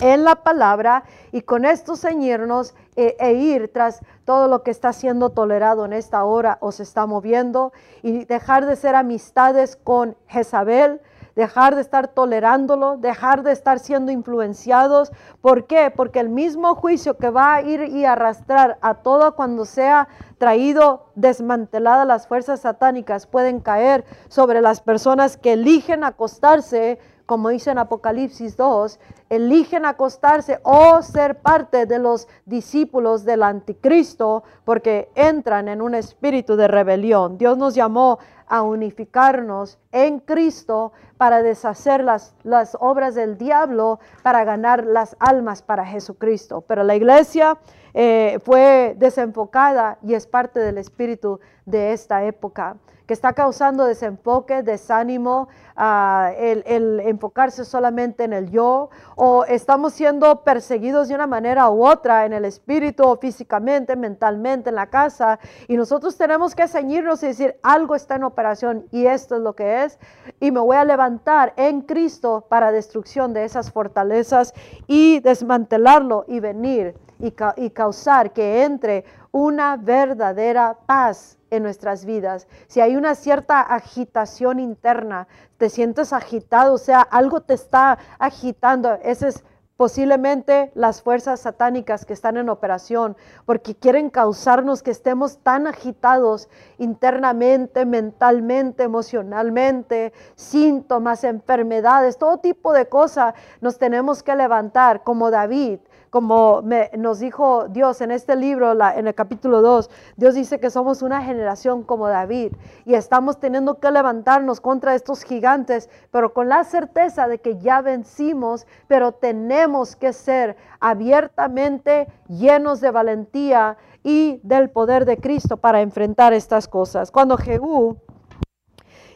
en 0.00 0.24
la 0.24 0.36
palabra 0.36 1.04
y 1.30 1.42
con 1.42 1.66
esto 1.66 1.94
ceñirnos 1.94 2.74
e, 2.96 3.14
e, 3.20 3.32
ir 3.34 3.70
tras 3.70 4.00
todo 4.24 4.48
lo 4.48 4.62
que 4.62 4.70
está 4.70 4.94
siendo 4.94 5.28
tolerado 5.28 5.84
en 5.84 5.92
esta 5.92 6.24
hora 6.24 6.56
o 6.62 6.72
se 6.72 6.82
está 6.82 7.04
moviendo 7.04 7.74
y 8.02 8.24
dejar 8.24 8.64
de 8.64 8.76
ser 8.76 8.94
amistades 8.94 9.76
con 9.76 10.16
Jezabel, 10.28 11.02
dejar 11.40 11.74
de 11.74 11.80
estar 11.80 12.08
tolerándolo, 12.08 12.98
dejar 12.98 13.42
de 13.42 13.52
estar 13.52 13.78
siendo 13.78 14.12
influenciados. 14.12 15.10
¿Por 15.40 15.66
qué? 15.66 15.90
Porque 15.90 16.20
el 16.20 16.28
mismo 16.28 16.74
juicio 16.74 17.16
que 17.16 17.30
va 17.30 17.54
a 17.54 17.62
ir 17.62 17.80
y 17.80 18.04
arrastrar 18.04 18.76
a 18.82 18.96
todo 18.96 19.34
cuando 19.36 19.64
sea 19.64 20.06
traído, 20.36 21.06
desmantelada 21.14 22.04
las 22.04 22.26
fuerzas 22.26 22.60
satánicas, 22.60 23.26
pueden 23.26 23.60
caer 23.60 24.04
sobre 24.28 24.60
las 24.60 24.82
personas 24.82 25.38
que 25.38 25.54
eligen 25.54 26.04
acostarse 26.04 26.98
como 27.30 27.50
dice 27.50 27.70
en 27.70 27.78
Apocalipsis 27.78 28.56
2, 28.56 28.98
eligen 29.28 29.86
acostarse 29.86 30.58
o 30.64 31.00
ser 31.00 31.38
parte 31.38 31.86
de 31.86 32.00
los 32.00 32.26
discípulos 32.44 33.24
del 33.24 33.44
anticristo 33.44 34.42
porque 34.64 35.12
entran 35.14 35.68
en 35.68 35.80
un 35.80 35.94
espíritu 35.94 36.56
de 36.56 36.66
rebelión. 36.66 37.38
Dios 37.38 37.56
nos 37.56 37.76
llamó 37.76 38.18
a 38.48 38.62
unificarnos 38.62 39.78
en 39.92 40.18
Cristo 40.18 40.90
para 41.18 41.40
deshacer 41.40 42.02
las, 42.02 42.34
las 42.42 42.76
obras 42.80 43.14
del 43.14 43.38
diablo, 43.38 44.00
para 44.24 44.42
ganar 44.42 44.84
las 44.84 45.16
almas 45.20 45.62
para 45.62 45.86
Jesucristo. 45.86 46.62
Pero 46.62 46.82
la 46.82 46.96
iglesia 46.96 47.58
eh, 47.94 48.40
fue 48.44 48.96
desenfocada 48.98 49.98
y 50.02 50.14
es 50.14 50.26
parte 50.26 50.58
del 50.58 50.78
espíritu 50.78 51.38
de 51.64 51.92
esta 51.92 52.24
época 52.24 52.76
que 53.10 53.14
está 53.14 53.32
causando 53.32 53.86
desenfoque, 53.86 54.62
desánimo, 54.62 55.48
ah, 55.74 56.30
el, 56.38 57.00
enfocarse 57.00 57.64
solamente 57.64 58.22
en 58.22 58.32
el 58.32 58.52
yo, 58.52 58.88
o 59.16 59.44
estamos 59.46 59.94
siendo 59.94 60.44
perseguidos 60.44 61.08
de 61.08 61.16
una 61.16 61.26
manera 61.26 61.68
u 61.70 61.84
otra 61.84 62.24
en 62.24 62.32
el 62.32 62.44
espíritu, 62.44 63.02
o 63.02 63.16
físicamente, 63.16 63.96
mentalmente, 63.96 64.68
en 64.68 64.76
la 64.76 64.86
casa, 64.86 65.40
y 65.66 65.76
nosotros 65.76 66.16
tenemos 66.16 66.54
que 66.54 66.68
ceñirnos 66.68 67.24
y 67.24 67.26
decir, 67.26 67.56
algo 67.64 67.96
está 67.96 68.14
en 68.14 68.22
operación 68.22 68.86
y 68.92 69.06
esto 69.06 69.34
es 69.34 69.42
lo 69.42 69.56
que 69.56 69.82
es, 69.82 69.98
y 70.38 70.52
me 70.52 70.60
voy 70.60 70.76
a 70.76 70.84
levantar 70.84 71.52
en 71.56 71.80
Cristo 71.80 72.46
para 72.48 72.70
destrucción 72.70 73.32
de 73.32 73.44
esas 73.44 73.72
fortalezas 73.72 74.54
y 74.86 75.18
desmantelarlo 75.18 76.26
y 76.28 76.38
venir 76.38 76.94
y, 77.18 77.34
y 77.56 77.70
causar 77.70 78.32
que 78.32 78.62
entre 78.62 79.04
una 79.32 79.76
verdadera 79.76 80.78
paz 80.86 81.38
en 81.50 81.62
nuestras 81.62 82.04
vidas, 82.04 82.46
si 82.68 82.80
hay 82.80 82.96
una 82.96 83.14
cierta 83.14 83.60
agitación 83.60 84.60
interna, 84.60 85.26
te 85.58 85.68
sientes 85.68 86.12
agitado, 86.12 86.74
o 86.74 86.78
sea, 86.78 87.00
algo 87.00 87.40
te 87.40 87.54
está 87.54 87.98
agitando, 88.18 88.98
ese 89.02 89.28
es 89.28 89.44
posiblemente 89.80 90.70
las 90.74 91.00
fuerzas 91.00 91.40
satánicas 91.40 92.04
que 92.04 92.12
están 92.12 92.36
en 92.36 92.50
operación, 92.50 93.16
porque 93.46 93.74
quieren 93.74 94.10
causarnos 94.10 94.82
que 94.82 94.90
estemos 94.90 95.38
tan 95.38 95.66
agitados 95.66 96.50
internamente, 96.76 97.86
mentalmente, 97.86 98.82
emocionalmente, 98.82 100.12
síntomas, 100.34 101.24
enfermedades, 101.24 102.18
todo 102.18 102.36
tipo 102.40 102.74
de 102.74 102.90
cosas. 102.90 103.32
Nos 103.62 103.78
tenemos 103.78 104.22
que 104.22 104.36
levantar 104.36 105.02
como 105.02 105.30
David 105.30 105.80
como 106.10 106.62
nos 106.98 107.20
dijo 107.20 107.68
Dios 107.68 108.00
en 108.00 108.10
este 108.10 108.36
libro, 108.36 108.72
en 108.72 109.06
el 109.06 109.14
capítulo 109.14 109.62
2, 109.62 109.88
Dios 110.16 110.34
dice 110.34 110.58
que 110.60 110.70
somos 110.70 111.02
una 111.02 111.22
generación 111.22 111.84
como 111.84 112.08
David 112.08 112.52
y 112.84 112.94
estamos 112.94 113.38
teniendo 113.38 113.78
que 113.78 113.90
levantarnos 113.90 114.60
contra 114.60 114.94
estos 114.94 115.22
gigantes, 115.22 115.88
pero 116.10 116.34
con 116.34 116.48
la 116.48 116.64
certeza 116.64 117.28
de 117.28 117.38
que 117.38 117.58
ya 117.58 117.80
vencimos, 117.80 118.66
pero 118.88 119.12
tenemos 119.12 119.96
que 119.96 120.12
ser 120.12 120.56
abiertamente 120.80 122.08
llenos 122.28 122.80
de 122.80 122.90
valentía 122.90 123.76
y 124.02 124.40
del 124.42 124.70
poder 124.70 125.04
de 125.04 125.18
Cristo 125.18 125.58
para 125.58 125.80
enfrentar 125.80 126.32
estas 126.32 126.66
cosas. 126.66 127.10
Cuando 127.10 127.36
Jehú 127.36 127.98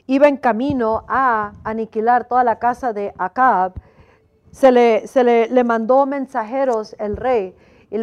iba 0.07 0.29
en 0.29 0.37
camino 0.37 1.05
a 1.09 1.53
aniquilar 1.65 2.27
toda 2.29 2.45
la 2.45 2.59
casa 2.59 2.93
de 2.93 3.15
Acab, 3.19 3.73
se 4.55 4.71
le, 4.71 5.09
se 5.09 5.25
le, 5.25 5.65
mandó 5.65 6.07
mensajeros 6.07 6.95
el 7.01 7.17
rey 7.17 7.57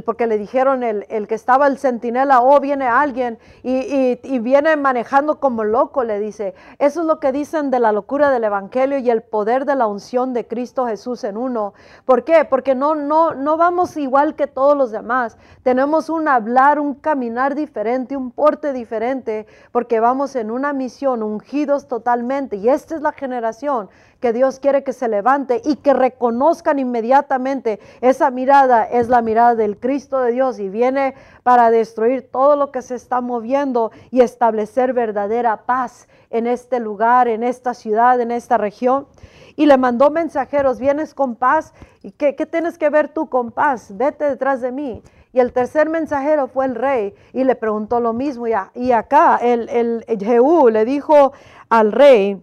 porque 0.05 0.25
le 0.25 0.37
dijeron 0.37 0.83
el, 0.83 1.05
el, 1.09 1.27
que 1.27 1.35
estaba 1.35 1.67
el 1.67 1.77
centinela, 1.77 2.39
oh, 2.41 2.61
viene 2.61 2.87
alguien 2.87 3.37
y, 3.61 4.17
y, 4.23 4.39
viene 4.39 4.77
manejando 4.77 5.41
como 5.41 5.65
loco, 5.65 6.05
le 6.05 6.17
dice. 6.19 6.53
Eso 6.79 7.01
es 7.01 7.07
lo 7.07 7.19
que 7.19 7.33
dicen 7.33 7.71
de 7.71 7.79
la 7.79 7.91
locura 7.91 8.29
del 8.29 8.45
Evangelio 8.45 8.99
y 8.99 9.09
el 9.09 9.21
poder 9.21 9.65
de 9.65 9.75
la 9.75 9.87
unción 9.87 10.33
de 10.33 10.47
Cristo 10.47 10.87
Jesús 10.87 11.25
en 11.25 11.35
uno. 11.35 11.73
¿Por 12.05 12.23
qué? 12.23 12.45
Porque 12.45 12.73
no, 12.73 12.95
no, 12.95 13.33
no 13.33 13.57
vamos 13.57 13.97
igual 13.97 14.35
que 14.35 14.47
todos 14.47 14.77
los 14.77 14.91
demás. 14.91 15.37
Tenemos 15.61 16.07
un 16.07 16.29
hablar, 16.29 16.79
un 16.79 16.93
caminar 16.93 17.53
diferente, 17.53 18.15
un 18.15 18.31
porte 18.31 18.71
diferente, 18.71 19.45
porque 19.73 19.99
vamos 19.99 20.37
en 20.37 20.51
una 20.51 20.71
misión, 20.71 21.21
ungidos 21.21 21.89
totalmente. 21.89 22.55
Y 22.55 22.69
esta 22.69 22.95
es 22.95 23.01
la 23.01 23.11
generación 23.11 23.89
que 24.21 24.31
Dios 24.31 24.59
quiere 24.59 24.83
que 24.83 24.93
se 24.93 25.07
levante 25.07 25.61
y 25.65 25.77
que 25.77 25.93
reconozcan 25.93 26.79
inmediatamente 26.79 27.79
esa 27.99 28.29
mirada 28.29 28.85
es 28.85 29.09
la 29.09 29.21
mirada 29.21 29.55
del 29.55 29.77
Cristo 29.77 30.21
de 30.21 30.31
Dios 30.31 30.59
y 30.59 30.69
viene 30.69 31.15
para 31.43 31.71
destruir 31.71 32.29
todo 32.31 32.55
lo 32.55 32.71
que 32.71 32.83
se 32.83 32.95
está 32.95 33.19
moviendo 33.19 33.91
y 34.11 34.21
establecer 34.21 34.93
verdadera 34.93 35.65
paz 35.65 36.07
en 36.29 36.45
este 36.45 36.79
lugar, 36.79 37.27
en 37.27 37.43
esta 37.43 37.73
ciudad, 37.73 38.21
en 38.21 38.31
esta 38.31 38.57
región. 38.57 39.07
Y 39.55 39.65
le 39.65 39.77
mandó 39.77 40.11
mensajeros, 40.11 40.79
vienes 40.79 41.13
con 41.13 41.35
paz. 41.35 41.73
¿Y 42.03 42.11
qué, 42.11 42.33
tienes 42.33 42.77
que 42.77 42.89
ver 42.89 43.09
tú 43.09 43.27
con 43.27 43.51
paz? 43.51 43.97
Vete 43.97 44.25
detrás 44.25 44.61
de 44.61 44.71
mí. 44.71 45.01
Y 45.33 45.39
el 45.39 45.51
tercer 45.51 45.89
mensajero 45.89 46.47
fue 46.47 46.65
el 46.65 46.75
rey 46.75 47.15
y 47.33 47.43
le 47.43 47.55
preguntó 47.55 47.99
lo 47.99 48.13
mismo. 48.13 48.45
Y, 48.47 48.91
acá 48.91 49.39
el, 49.41 49.67
el, 49.69 50.05
el 50.07 50.19
Jehú 50.19 50.69
le 50.69 50.85
dijo 50.85 51.33
al 51.69 51.91
rey, 51.91 52.41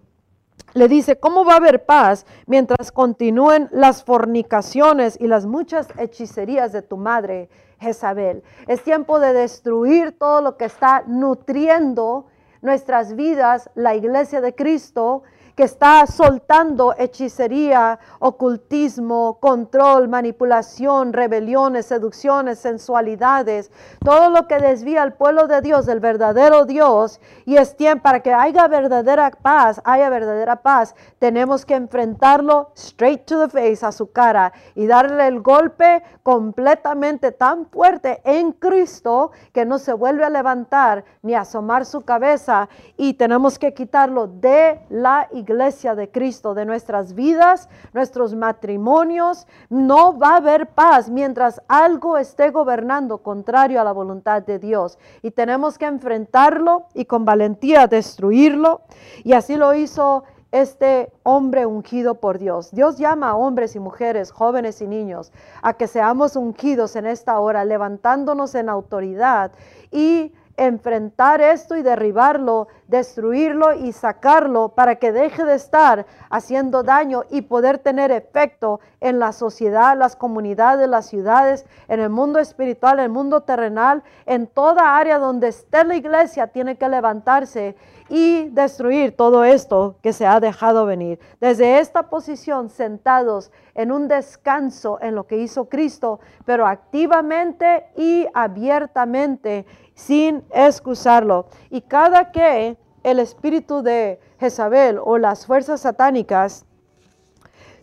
le 0.73 0.87
dice, 0.87 1.19
¿cómo 1.19 1.45
va 1.45 1.53
a 1.53 1.57
haber 1.57 1.85
paz 1.85 2.25
mientras 2.45 2.91
continúen 2.91 3.69
las 3.71 4.03
fornicaciones 4.03 5.17
y 5.19 5.27
las 5.27 5.45
muchas 5.45 5.87
hechicerías 5.97 6.71
de 6.71 6.81
tu 6.81 6.97
madre 6.97 7.49
Jezabel? 7.79 8.43
Es 8.67 8.83
tiempo 8.83 9.19
de 9.19 9.33
destruir 9.33 10.17
todo 10.17 10.41
lo 10.41 10.57
que 10.57 10.65
está 10.65 11.03
nutriendo 11.07 12.25
nuestras 12.61 13.15
vidas, 13.15 13.69
la 13.75 13.95
iglesia 13.95 14.41
de 14.41 14.53
Cristo, 14.53 15.23
que 15.59 15.65
está 15.65 16.07
soltando 16.07 16.95
hechicería, 16.97 17.99
ocultismo, 18.19 19.39
control, 19.41 20.07
manipulación, 20.07 21.11
rebeliones, 21.11 21.87
seducciones, 21.87 22.59
sensualidades, 22.59 23.69
todo 23.99 24.29
lo 24.29 24.47
que 24.47 24.57
desvía 24.59 25.01
al 25.01 25.15
pueblo 25.15 25.47
de 25.47 25.59
Dios 25.59 25.85
del 25.85 25.99
verdadero 25.99 26.63
Dios 26.63 27.19
y 27.45 27.57
es 27.57 27.75
tiempo 27.75 28.03
para 28.03 28.21
que 28.21 28.33
haya 28.33 28.69
verdadera 28.69 29.31
paz, 29.31 29.81
haya 29.83 30.09
verdadera 30.09 30.61
paz, 30.61 30.95
tenemos 31.19 31.65
que 31.65 31.75
enfrentarlo 31.75 32.71
straight 32.77 33.25
to 33.25 33.45
the 33.45 33.49
face, 33.49 33.85
a 33.85 33.91
su 33.91 34.13
cara 34.13 34.53
y 34.75 34.87
darle 34.87 35.27
el 35.27 35.41
golpe 35.41 36.03
completamente 36.23 37.33
tan 37.33 37.65
fuerte 37.65 38.21
en 38.23 38.53
Cristo 38.53 39.31
que 39.51 39.65
no 39.65 39.77
se 39.77 39.91
vuelve 39.91 40.23
a 40.23 40.29
levantar 40.29 41.03
ni 41.21 41.35
a 41.35 41.41
asomar 41.41 41.85
su 41.85 41.99
cabeza 41.99 42.69
y 42.95 43.15
tenemos 43.15 43.59
que 43.59 43.73
quitarlo 43.73 44.27
de 44.27 44.79
la 44.87 45.27
iglesia 45.33 45.48
iglesia 45.49 45.95
de 45.95 46.09
Cristo, 46.09 46.53
de 46.53 46.65
nuestras 46.65 47.13
vidas, 47.13 47.69
nuestros 47.93 48.35
matrimonios, 48.35 49.47
no 49.69 50.17
va 50.17 50.33
a 50.33 50.37
haber 50.37 50.67
paz 50.67 51.09
mientras 51.09 51.61
algo 51.67 52.17
esté 52.17 52.51
gobernando 52.51 53.19
contrario 53.19 53.81
a 53.81 53.83
la 53.83 53.91
voluntad 53.91 54.43
de 54.43 54.59
Dios. 54.59 54.99
Y 55.21 55.31
tenemos 55.31 55.77
que 55.77 55.85
enfrentarlo 55.85 56.85
y 56.93 57.05
con 57.05 57.25
valentía 57.25 57.87
destruirlo. 57.87 58.81
Y 59.23 59.33
así 59.33 59.55
lo 59.55 59.73
hizo 59.73 60.23
este 60.51 61.11
hombre 61.23 61.65
ungido 61.65 62.15
por 62.15 62.39
Dios. 62.39 62.71
Dios 62.71 62.97
llama 62.97 63.29
a 63.29 63.35
hombres 63.35 63.75
y 63.75 63.79
mujeres, 63.79 64.31
jóvenes 64.31 64.81
y 64.81 64.87
niños, 64.87 65.31
a 65.61 65.73
que 65.73 65.87
seamos 65.87 66.35
ungidos 66.35 66.95
en 66.95 67.05
esta 67.05 67.39
hora, 67.39 67.65
levantándonos 67.65 68.55
en 68.55 68.69
autoridad 68.69 69.51
y 69.91 70.31
enfrentar 70.59 71.41
esto 71.41 71.77
y 71.77 71.81
derribarlo, 71.81 72.67
destruirlo 72.87 73.73
y 73.73 73.93
sacarlo 73.93 74.69
para 74.69 74.95
que 74.95 75.13
deje 75.13 75.45
de 75.45 75.55
estar 75.55 76.05
haciendo 76.29 76.83
daño 76.83 77.23
y 77.29 77.43
poder 77.43 77.77
tener 77.77 78.11
efecto 78.11 78.81
en 78.99 79.19
la 79.19 79.31
sociedad, 79.31 79.97
las 79.97 80.17
comunidades, 80.17 80.89
las 80.89 81.05
ciudades, 81.07 81.65
en 81.87 82.01
el 82.01 82.09
mundo 82.09 82.39
espiritual, 82.39 82.99
en 82.99 83.05
el 83.05 83.09
mundo 83.09 83.41
terrenal, 83.43 84.03
en 84.25 84.47
toda 84.47 84.97
área 84.97 85.17
donde 85.17 85.47
esté 85.47 85.85
la 85.85 85.95
iglesia 85.95 86.47
tiene 86.47 86.77
que 86.77 86.89
levantarse 86.89 87.77
y 88.09 88.49
destruir 88.49 89.15
todo 89.15 89.43
esto 89.43 89.95
que 90.01 90.13
se 90.13 90.25
ha 90.25 90.39
dejado 90.39 90.85
venir. 90.85 91.19
Desde 91.39 91.79
esta 91.79 92.09
posición, 92.09 92.69
sentados 92.69 93.51
en 93.75 93.91
un 93.91 94.07
descanso 94.07 94.99
en 95.01 95.15
lo 95.15 95.27
que 95.27 95.37
hizo 95.37 95.69
Cristo, 95.69 96.19
pero 96.45 96.65
activamente 96.65 97.85
y 97.95 98.27
abiertamente 98.33 99.65
sin 99.93 100.43
excusarlo. 100.51 101.47
Y 101.69 101.81
cada 101.81 102.31
que 102.31 102.77
el 103.03 103.19
espíritu 103.19 103.81
de 103.81 104.19
Jezabel 104.39 104.99
o 105.03 105.17
las 105.17 105.45
fuerzas 105.45 105.81
satánicas 105.81 106.65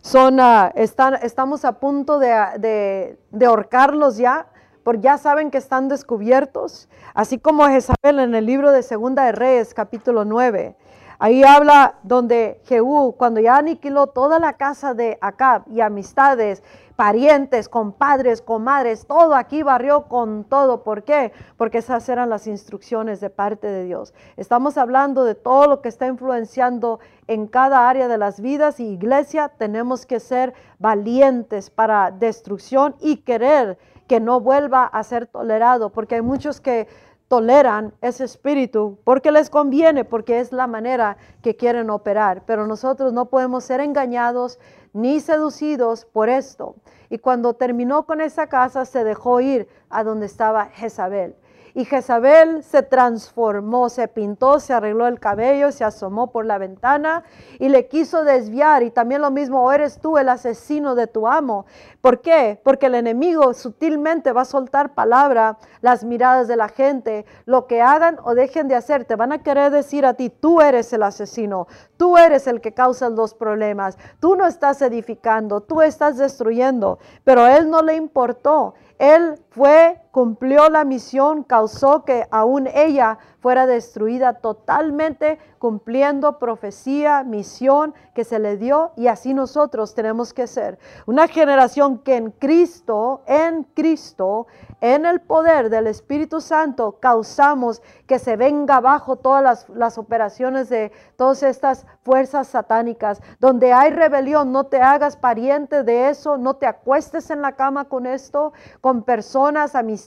son, 0.01 0.39
ah, 0.39 0.71
están, 0.75 1.15
estamos 1.15 1.65
a 1.65 1.79
punto 1.79 2.19
de, 2.19 3.17
de, 3.31 3.45
ahorcarlos 3.45 4.17
ya, 4.17 4.47
porque 4.87 5.01
ya 5.01 5.17
saben 5.17 5.51
que 5.51 5.57
están 5.57 5.89
descubiertos, 5.89 6.87
así 7.13 7.39
como 7.39 7.67
Jezabel 7.67 8.19
en 8.19 8.33
el 8.35 8.45
libro 8.45 8.71
de 8.71 8.83
Segunda 8.83 9.29
Reyes, 9.33 9.73
capítulo 9.73 10.23
9. 10.23 10.77
Ahí 11.19 11.43
habla 11.43 11.95
donde 12.03 12.61
Jehú, 12.63 13.13
cuando 13.17 13.41
ya 13.41 13.57
aniquiló 13.57 14.07
toda 14.07 14.39
la 14.39 14.53
casa 14.53 14.93
de 14.93 15.17
Acab 15.19 15.63
y 15.67 15.81
amistades, 15.81 16.63
parientes, 16.95 17.67
compadres, 17.67 18.41
comadres, 18.41 19.05
todo 19.07 19.35
aquí 19.35 19.61
barrió 19.61 20.03
con 20.03 20.45
todo. 20.45 20.83
¿Por 20.83 21.03
qué? 21.03 21.33
Porque 21.57 21.79
esas 21.79 22.07
eran 22.07 22.29
las 22.29 22.47
instrucciones 22.47 23.19
de 23.19 23.29
parte 23.29 23.67
de 23.67 23.83
Dios. 23.83 24.13
Estamos 24.37 24.77
hablando 24.77 25.25
de 25.25 25.35
todo 25.35 25.67
lo 25.67 25.81
que 25.81 25.89
está 25.89 26.07
influenciando 26.07 27.01
en 27.27 27.47
cada 27.47 27.89
área 27.89 28.07
de 28.07 28.17
las 28.17 28.39
vidas 28.39 28.79
y 28.79 28.85
iglesia. 28.85 29.49
Tenemos 29.49 30.05
que 30.05 30.21
ser 30.21 30.53
valientes 30.79 31.69
para 31.69 32.09
destrucción 32.09 32.95
y 33.01 33.17
querer 33.17 33.77
que 34.07 34.19
no 34.19 34.39
vuelva 34.39 34.85
a 34.85 35.03
ser 35.03 35.27
tolerado, 35.27 35.91
porque 35.91 36.15
hay 36.15 36.21
muchos 36.21 36.61
que 36.61 36.87
toleran 37.27 37.93
ese 38.01 38.23
espíritu 38.23 38.97
porque 39.03 39.31
les 39.31 39.49
conviene, 39.49 40.05
porque 40.05 40.39
es 40.39 40.51
la 40.51 40.67
manera 40.67 41.17
que 41.41 41.55
quieren 41.55 41.89
operar. 41.89 42.43
Pero 42.45 42.67
nosotros 42.67 43.13
no 43.13 43.25
podemos 43.25 43.63
ser 43.65 43.81
engañados 43.81 44.59
ni 44.93 45.19
seducidos 45.19 46.05
por 46.05 46.29
esto. 46.29 46.75
Y 47.09 47.19
cuando 47.19 47.53
terminó 47.53 48.05
con 48.05 48.21
esa 48.21 48.47
casa, 48.47 48.85
se 48.85 49.03
dejó 49.03 49.41
ir 49.41 49.67
a 49.89 50.03
donde 50.03 50.25
estaba 50.25 50.65
Jezabel. 50.67 51.35
Y 51.77 51.85
Jezabel 51.85 52.63
se 52.63 52.81
transformó, 52.81 53.89
se 53.89 54.07
pintó, 54.07 54.59
se 54.59 54.73
arregló 54.73 55.05
el 55.05 55.19
cabello, 55.19 55.71
se 55.71 55.83
asomó 55.83 56.31
por 56.31 56.43
la 56.43 56.57
ventana 56.57 57.23
y 57.59 57.69
le 57.69 57.87
quiso 57.87 58.23
desviar. 58.23 58.81
Y 58.81 58.89
también 58.89 59.21
lo 59.21 59.29
mismo, 59.29 59.61
o 59.61 59.71
eres 59.71 59.99
tú 60.01 60.17
el 60.17 60.27
asesino 60.27 60.95
de 60.95 61.05
tu 61.05 61.27
amo. 61.27 61.67
¿Por 62.01 62.21
qué? 62.21 62.59
Porque 62.63 62.87
el 62.87 62.95
enemigo 62.95 63.53
sutilmente 63.53 64.31
va 64.31 64.41
a 64.41 64.45
soltar 64.45 64.95
palabra, 64.95 65.59
las 65.81 66.03
miradas 66.03 66.47
de 66.47 66.55
la 66.55 66.67
gente, 66.67 67.27
lo 67.45 67.67
que 67.67 67.79
hagan 67.79 68.17
o 68.23 68.33
dejen 68.33 68.67
de 68.67 68.73
hacer. 68.73 69.05
Te 69.05 69.15
van 69.15 69.31
a 69.31 69.43
querer 69.43 69.71
decir 69.71 70.03
a 70.07 70.15
ti, 70.15 70.31
tú 70.31 70.61
eres 70.61 70.91
el 70.93 71.03
asesino, 71.03 71.67
tú 71.95 72.17
eres 72.17 72.47
el 72.47 72.59
que 72.59 72.73
causa 72.73 73.09
los 73.09 73.35
problemas, 73.35 73.99
tú 74.19 74.35
no 74.35 74.47
estás 74.47 74.81
edificando, 74.81 75.61
tú 75.61 75.83
estás 75.83 76.17
destruyendo. 76.17 76.97
Pero 77.23 77.41
a 77.41 77.55
él 77.55 77.69
no 77.69 77.83
le 77.83 77.93
importó. 77.93 78.73
Él 78.97 79.39
fue, 79.51 80.01
cumplió 80.17 80.67
la 80.69 80.83
misión, 80.83 81.43
causó 81.43 82.03
que 82.03 82.25
aún 82.31 82.65
ella 82.73 83.19
fuera 83.39 83.67
destruida 83.67 84.33
totalmente, 84.39 85.37
cumpliendo 85.59 86.39
profecía, 86.39 87.23
misión 87.23 87.93
que 88.15 88.23
se 88.23 88.39
le 88.39 88.57
dio 88.57 88.93
y 88.95 89.07
así 89.07 89.35
nosotros 89.35 89.93
tenemos 89.93 90.33
que 90.33 90.47
ser. 90.47 90.79
Una 91.05 91.27
generación 91.27 91.99
que 91.99 92.15
en 92.15 92.31
Cristo, 92.31 93.21
en 93.27 93.63
Cristo, 93.75 94.47
en 94.81 95.05
el 95.05 95.21
poder 95.21 95.69
del 95.69 95.85
Espíritu 95.85 96.41
Santo, 96.41 96.97
causamos 96.99 97.81
que 98.07 98.19
se 98.19 98.37
venga 98.37 98.77
abajo 98.77 99.17
todas 99.17 99.67
las, 99.69 99.97
operaciones 99.97 100.69
de 100.69 100.91
todas 101.15 101.43
estas 101.43 101.85
fuerzas 102.03 102.47
satánicas. 102.47 103.21
Donde 103.39 103.71
hay 103.73 103.91
rebelión, 103.91 104.51
no 104.51 104.65
te 104.65 104.81
hagas 104.81 105.15
pariente 105.15 105.83
de 105.83 106.09
eso, 106.09 106.37
no 106.37 106.55
te 106.55 106.65
acuestes 106.65 107.29
en 107.29 107.41
la 107.41 107.53
cama 107.53 107.85
con 107.85 108.05
esto, 108.05 108.53
con 108.81 109.03
personas, 109.03 109.75
amistades, 109.75 110.06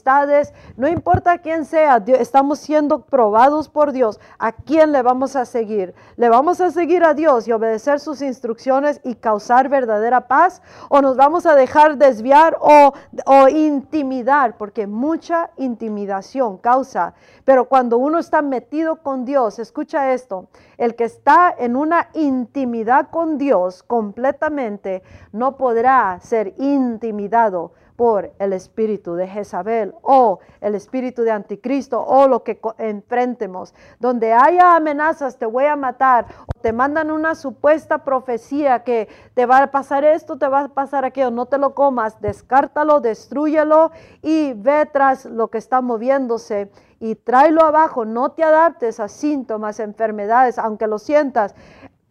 no 0.77 0.87
importa 0.87 1.37
quién 1.37 1.65
sea, 1.65 2.03
estamos 2.19 2.59
siendo 2.59 3.01
probados 3.05 3.69
por 3.69 3.91
Dios. 3.91 4.19
¿A 4.39 4.51
quién 4.51 4.91
le 4.91 5.01
vamos 5.01 5.35
a 5.35 5.45
seguir? 5.45 5.93
¿Le 6.15 6.29
vamos 6.29 6.61
a 6.61 6.71
seguir 6.71 7.03
a 7.03 7.13
Dios 7.13 7.47
y 7.47 7.51
obedecer 7.51 7.99
sus 7.99 8.21
instrucciones 8.21 8.99
y 9.03 9.15
causar 9.15 9.69
verdadera 9.69 10.27
paz? 10.27 10.61
¿O 10.89 11.01
nos 11.01 11.15
vamos 11.17 11.45
a 11.45 11.55
dejar 11.55 11.97
desviar 11.97 12.57
o, 12.59 12.93
o 13.25 13.47
intimidar? 13.47 14.57
Porque 14.57 14.87
mucha 14.87 15.51
intimidación 15.57 16.57
causa. 16.57 17.13
Pero 17.45 17.65
cuando 17.65 17.97
uno 17.97 18.19
está 18.19 18.41
metido 18.41 18.97
con 18.97 19.25
Dios, 19.25 19.59
escucha 19.59 20.13
esto, 20.13 20.47
el 20.77 20.95
que 20.95 21.05
está 21.05 21.53
en 21.57 21.75
una 21.75 22.09
intimidad 22.13 23.09
con 23.09 23.37
Dios 23.37 23.83
completamente 23.83 25.03
no 25.31 25.57
podrá 25.57 26.19
ser 26.21 26.53
intimidado 26.57 27.73
por 28.01 28.31
el 28.39 28.53
espíritu 28.53 29.13
de 29.13 29.27
Jezabel 29.27 29.93
o 30.01 30.39
el 30.59 30.73
espíritu 30.73 31.21
de 31.21 31.29
anticristo 31.29 32.03
o 32.03 32.27
lo 32.27 32.43
que 32.43 32.59
enfrentemos. 32.79 33.75
Donde 33.99 34.33
haya 34.33 34.75
amenazas, 34.75 35.37
te 35.37 35.45
voy 35.45 35.65
a 35.65 35.75
matar. 35.75 36.25
O 36.47 36.59
te 36.61 36.73
mandan 36.73 37.11
una 37.11 37.35
supuesta 37.35 37.99
profecía 37.99 38.83
que 38.83 39.07
te 39.35 39.45
va 39.45 39.61
a 39.61 39.67
pasar 39.69 40.03
esto, 40.03 40.39
te 40.39 40.47
va 40.47 40.61
a 40.61 40.67
pasar 40.69 41.05
aquello, 41.05 41.29
no 41.29 41.45
te 41.45 41.59
lo 41.59 41.75
comas, 41.75 42.19
descártalo, 42.21 43.01
destruyelo 43.01 43.91
y 44.23 44.53
ve 44.53 44.89
tras 44.91 45.25
lo 45.25 45.49
que 45.49 45.59
está 45.59 45.81
moviéndose 45.81 46.71
y 46.99 47.13
tráelo 47.13 47.63
abajo, 47.63 48.05
no 48.05 48.31
te 48.31 48.43
adaptes 48.43 48.99
a 48.99 49.07
síntomas, 49.09 49.79
enfermedades, 49.79 50.57
aunque 50.57 50.87
lo 50.87 50.97
sientas 50.97 51.53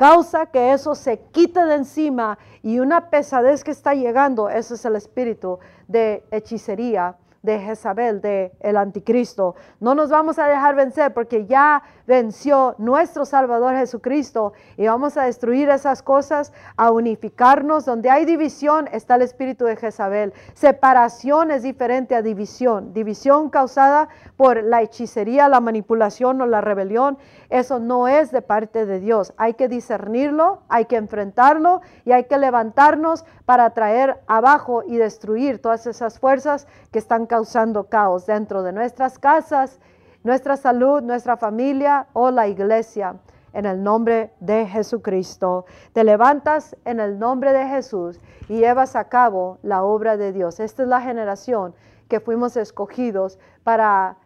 causa 0.01 0.47
que 0.47 0.73
eso 0.73 0.95
se 0.95 1.19
quite 1.31 1.63
de 1.63 1.75
encima 1.75 2.39
y 2.63 2.79
una 2.79 3.11
pesadez 3.11 3.63
que 3.63 3.71
está 3.71 3.93
llegando, 3.93 4.49
ese 4.49 4.73
es 4.73 4.85
el 4.87 4.97
espíritu 4.97 5.59
de 5.89 6.25
hechicería 6.31 7.17
de 7.43 7.59
Jezabel, 7.59 8.21
de 8.21 8.53
el 8.61 8.77
anticristo. 8.77 9.55
No 9.81 9.95
nos 9.95 10.11
vamos 10.11 10.39
a 10.39 10.47
dejar 10.47 10.75
vencer 10.75 11.15
porque 11.15 11.47
ya 11.47 11.83
venció 12.07 12.75
nuestro 12.79 13.25
Salvador 13.25 13.75
Jesucristo 13.77 14.53
y 14.77 14.87
vamos 14.87 15.17
a 15.17 15.25
destruir 15.25 15.71
esas 15.71 16.03
cosas, 16.03 16.53
a 16.77 16.91
unificarnos. 16.91 17.87
Donde 17.87 18.11
hay 18.11 18.25
división 18.25 18.89
está 18.93 19.15
el 19.15 19.23
espíritu 19.23 19.65
de 19.65 19.77
Jezabel. 19.77 20.35
Separación 20.55 21.51
es 21.51 21.63
diferente 21.63 22.15
a 22.15 22.23
división. 22.23 22.93
División 22.93 23.49
causada 23.49 24.09
por 24.37 24.63
la 24.63 24.83
hechicería, 24.83 25.49
la 25.49 25.61
manipulación 25.61 26.41
o 26.43 26.47
la 26.47 26.61
rebelión. 26.61 27.17
Eso 27.49 27.79
no 27.79 28.07
es 28.07 28.31
de 28.33 28.43
parte 28.43 28.85
de 28.85 29.01
Dios. 29.01 29.33
Hay 29.39 29.55
que 29.55 29.69
discernirlo, 29.69 30.63
hay 30.69 30.85
que 30.85 30.97
enfrentarlo 30.97 31.81
y 32.05 32.13
hay 32.13 32.25
que 32.25 32.39
levantarnos 32.39 33.25
para 33.47 33.71
traer 33.71 34.21
abajo 34.27 34.83
y 34.87 34.97
destruir 34.97 35.61
todas 35.61 35.87
esas 35.87 36.19
fuerzas 36.19 36.67
que 36.93 36.99
están 36.99 37.27
causando 37.31 37.85
caos 37.85 38.27
dentro 38.27 38.65
de 38.65 38.73
nuestras 38.73 39.17
casas 39.17 39.79
nuestra 40.25 40.57
salud, 40.57 41.01
nuestra 41.01 41.37
familia 41.37 42.09
o 42.13 42.33
la 42.33 42.49
iglesia. 42.49 43.21
En 43.53 43.67
el 43.67 43.83
nombre 43.83 44.33
de 44.41 44.67
Jesucristo. 44.67 45.65
Te 45.93 46.03
levantas 46.05 46.77
en 46.85 46.99
el 46.99 47.19
nombre 47.19 47.53
de 47.53 47.67
Jesús 47.67 48.21
y 48.49 48.59
llevas 48.59 48.97
a 48.97 49.09
cabo 49.09 49.59
la 49.63 49.85
obra 49.85 50.17
de 50.17 50.33
Dios. 50.33 50.59
Esta 50.61 50.83
es 50.83 50.89
la 50.89 51.01
generación 51.01 51.75
que 52.09 52.21
fuimos 52.21 52.57
escogidos 52.57 53.39
para 53.63 54.17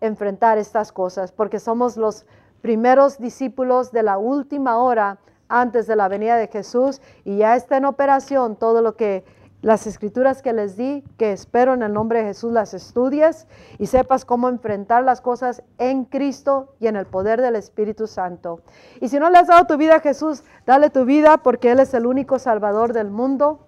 enfrentar 0.00 0.56
estas 0.58 0.90
cosas, 0.90 1.32
porque 1.32 1.60
somos 1.60 1.96
los 1.98 2.26
primeros 2.62 3.18
discípulos 3.18 3.92
de 3.92 4.02
la 4.02 4.16
última 4.16 4.78
hora 4.78 5.18
antes 5.48 5.86
de 5.86 5.96
la 5.96 6.08
venida 6.08 6.36
de 6.36 6.48
Jesús 6.48 7.00
y 7.24 7.38
ya 7.38 7.56
está 7.56 7.76
en 7.76 7.84
operación 7.84 8.56
todo 8.56 8.82
lo 8.82 8.96
que 8.96 9.24
las 9.64 9.86
escrituras 9.86 10.42
que 10.42 10.52
les 10.52 10.76
di, 10.76 11.02
que 11.16 11.32
espero 11.32 11.72
en 11.72 11.82
el 11.82 11.94
nombre 11.94 12.18
de 12.18 12.26
Jesús 12.26 12.52
las 12.52 12.74
estudies 12.74 13.46
y 13.78 13.86
sepas 13.86 14.26
cómo 14.26 14.50
enfrentar 14.50 15.02
las 15.04 15.22
cosas 15.22 15.62
en 15.78 16.04
Cristo 16.04 16.74
y 16.80 16.86
en 16.86 16.96
el 16.96 17.06
poder 17.06 17.40
del 17.40 17.56
Espíritu 17.56 18.06
Santo. 18.06 18.60
Y 19.00 19.08
si 19.08 19.18
no 19.18 19.30
le 19.30 19.38
has 19.38 19.48
dado 19.48 19.64
tu 19.64 19.78
vida 19.78 19.96
a 19.96 20.00
Jesús, 20.00 20.44
dale 20.66 20.90
tu 20.90 21.06
vida 21.06 21.38
porque 21.38 21.70
Él 21.70 21.80
es 21.80 21.94
el 21.94 22.04
único 22.04 22.38
Salvador 22.38 22.92
del 22.92 23.10
mundo. 23.10 23.66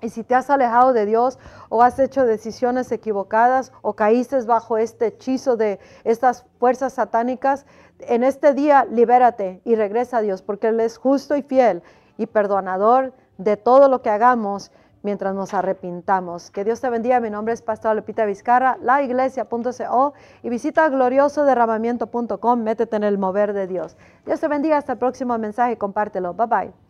Y 0.00 0.10
si 0.10 0.22
te 0.22 0.36
has 0.36 0.50
alejado 0.50 0.92
de 0.92 1.04
Dios 1.04 1.40
o 1.68 1.82
has 1.82 1.98
hecho 1.98 2.24
decisiones 2.26 2.92
equivocadas 2.92 3.72
o 3.82 3.94
caíste 3.94 4.40
bajo 4.42 4.78
este 4.78 5.08
hechizo 5.08 5.56
de 5.56 5.80
estas 6.04 6.46
fuerzas 6.60 6.92
satánicas, 6.92 7.66
en 7.98 8.22
este 8.22 8.54
día 8.54 8.84
libérate 8.84 9.62
y 9.64 9.74
regresa 9.74 10.18
a 10.18 10.22
Dios 10.22 10.42
porque 10.42 10.68
Él 10.68 10.78
es 10.78 10.96
justo 10.96 11.34
y 11.34 11.42
fiel 11.42 11.82
y 12.18 12.26
perdonador 12.26 13.14
de 13.36 13.56
todo 13.56 13.88
lo 13.88 14.00
que 14.00 14.10
hagamos 14.10 14.70
mientras 15.04 15.34
nos 15.34 15.54
arrepintamos. 15.54 16.50
Que 16.50 16.64
Dios 16.64 16.80
te 16.80 16.90
bendiga. 16.90 17.20
Mi 17.20 17.30
nombre 17.30 17.54
es 17.54 17.62
Pastor 17.62 17.94
Lupita 17.94 18.24
Vizcarra, 18.24 18.76
laiglesia.co 18.82 20.14
y 20.42 20.48
visita 20.48 20.88
gloriosoderramamiento.com. 20.88 22.62
Métete 22.62 22.96
en 22.96 23.04
el 23.04 23.18
mover 23.18 23.52
de 23.52 23.68
Dios. 23.68 23.96
Dios 24.26 24.40
te 24.40 24.48
bendiga. 24.48 24.78
Hasta 24.78 24.94
el 24.94 24.98
próximo 24.98 25.38
mensaje. 25.38 25.78
Compártelo. 25.78 26.34
Bye 26.34 26.46
bye. 26.46 26.83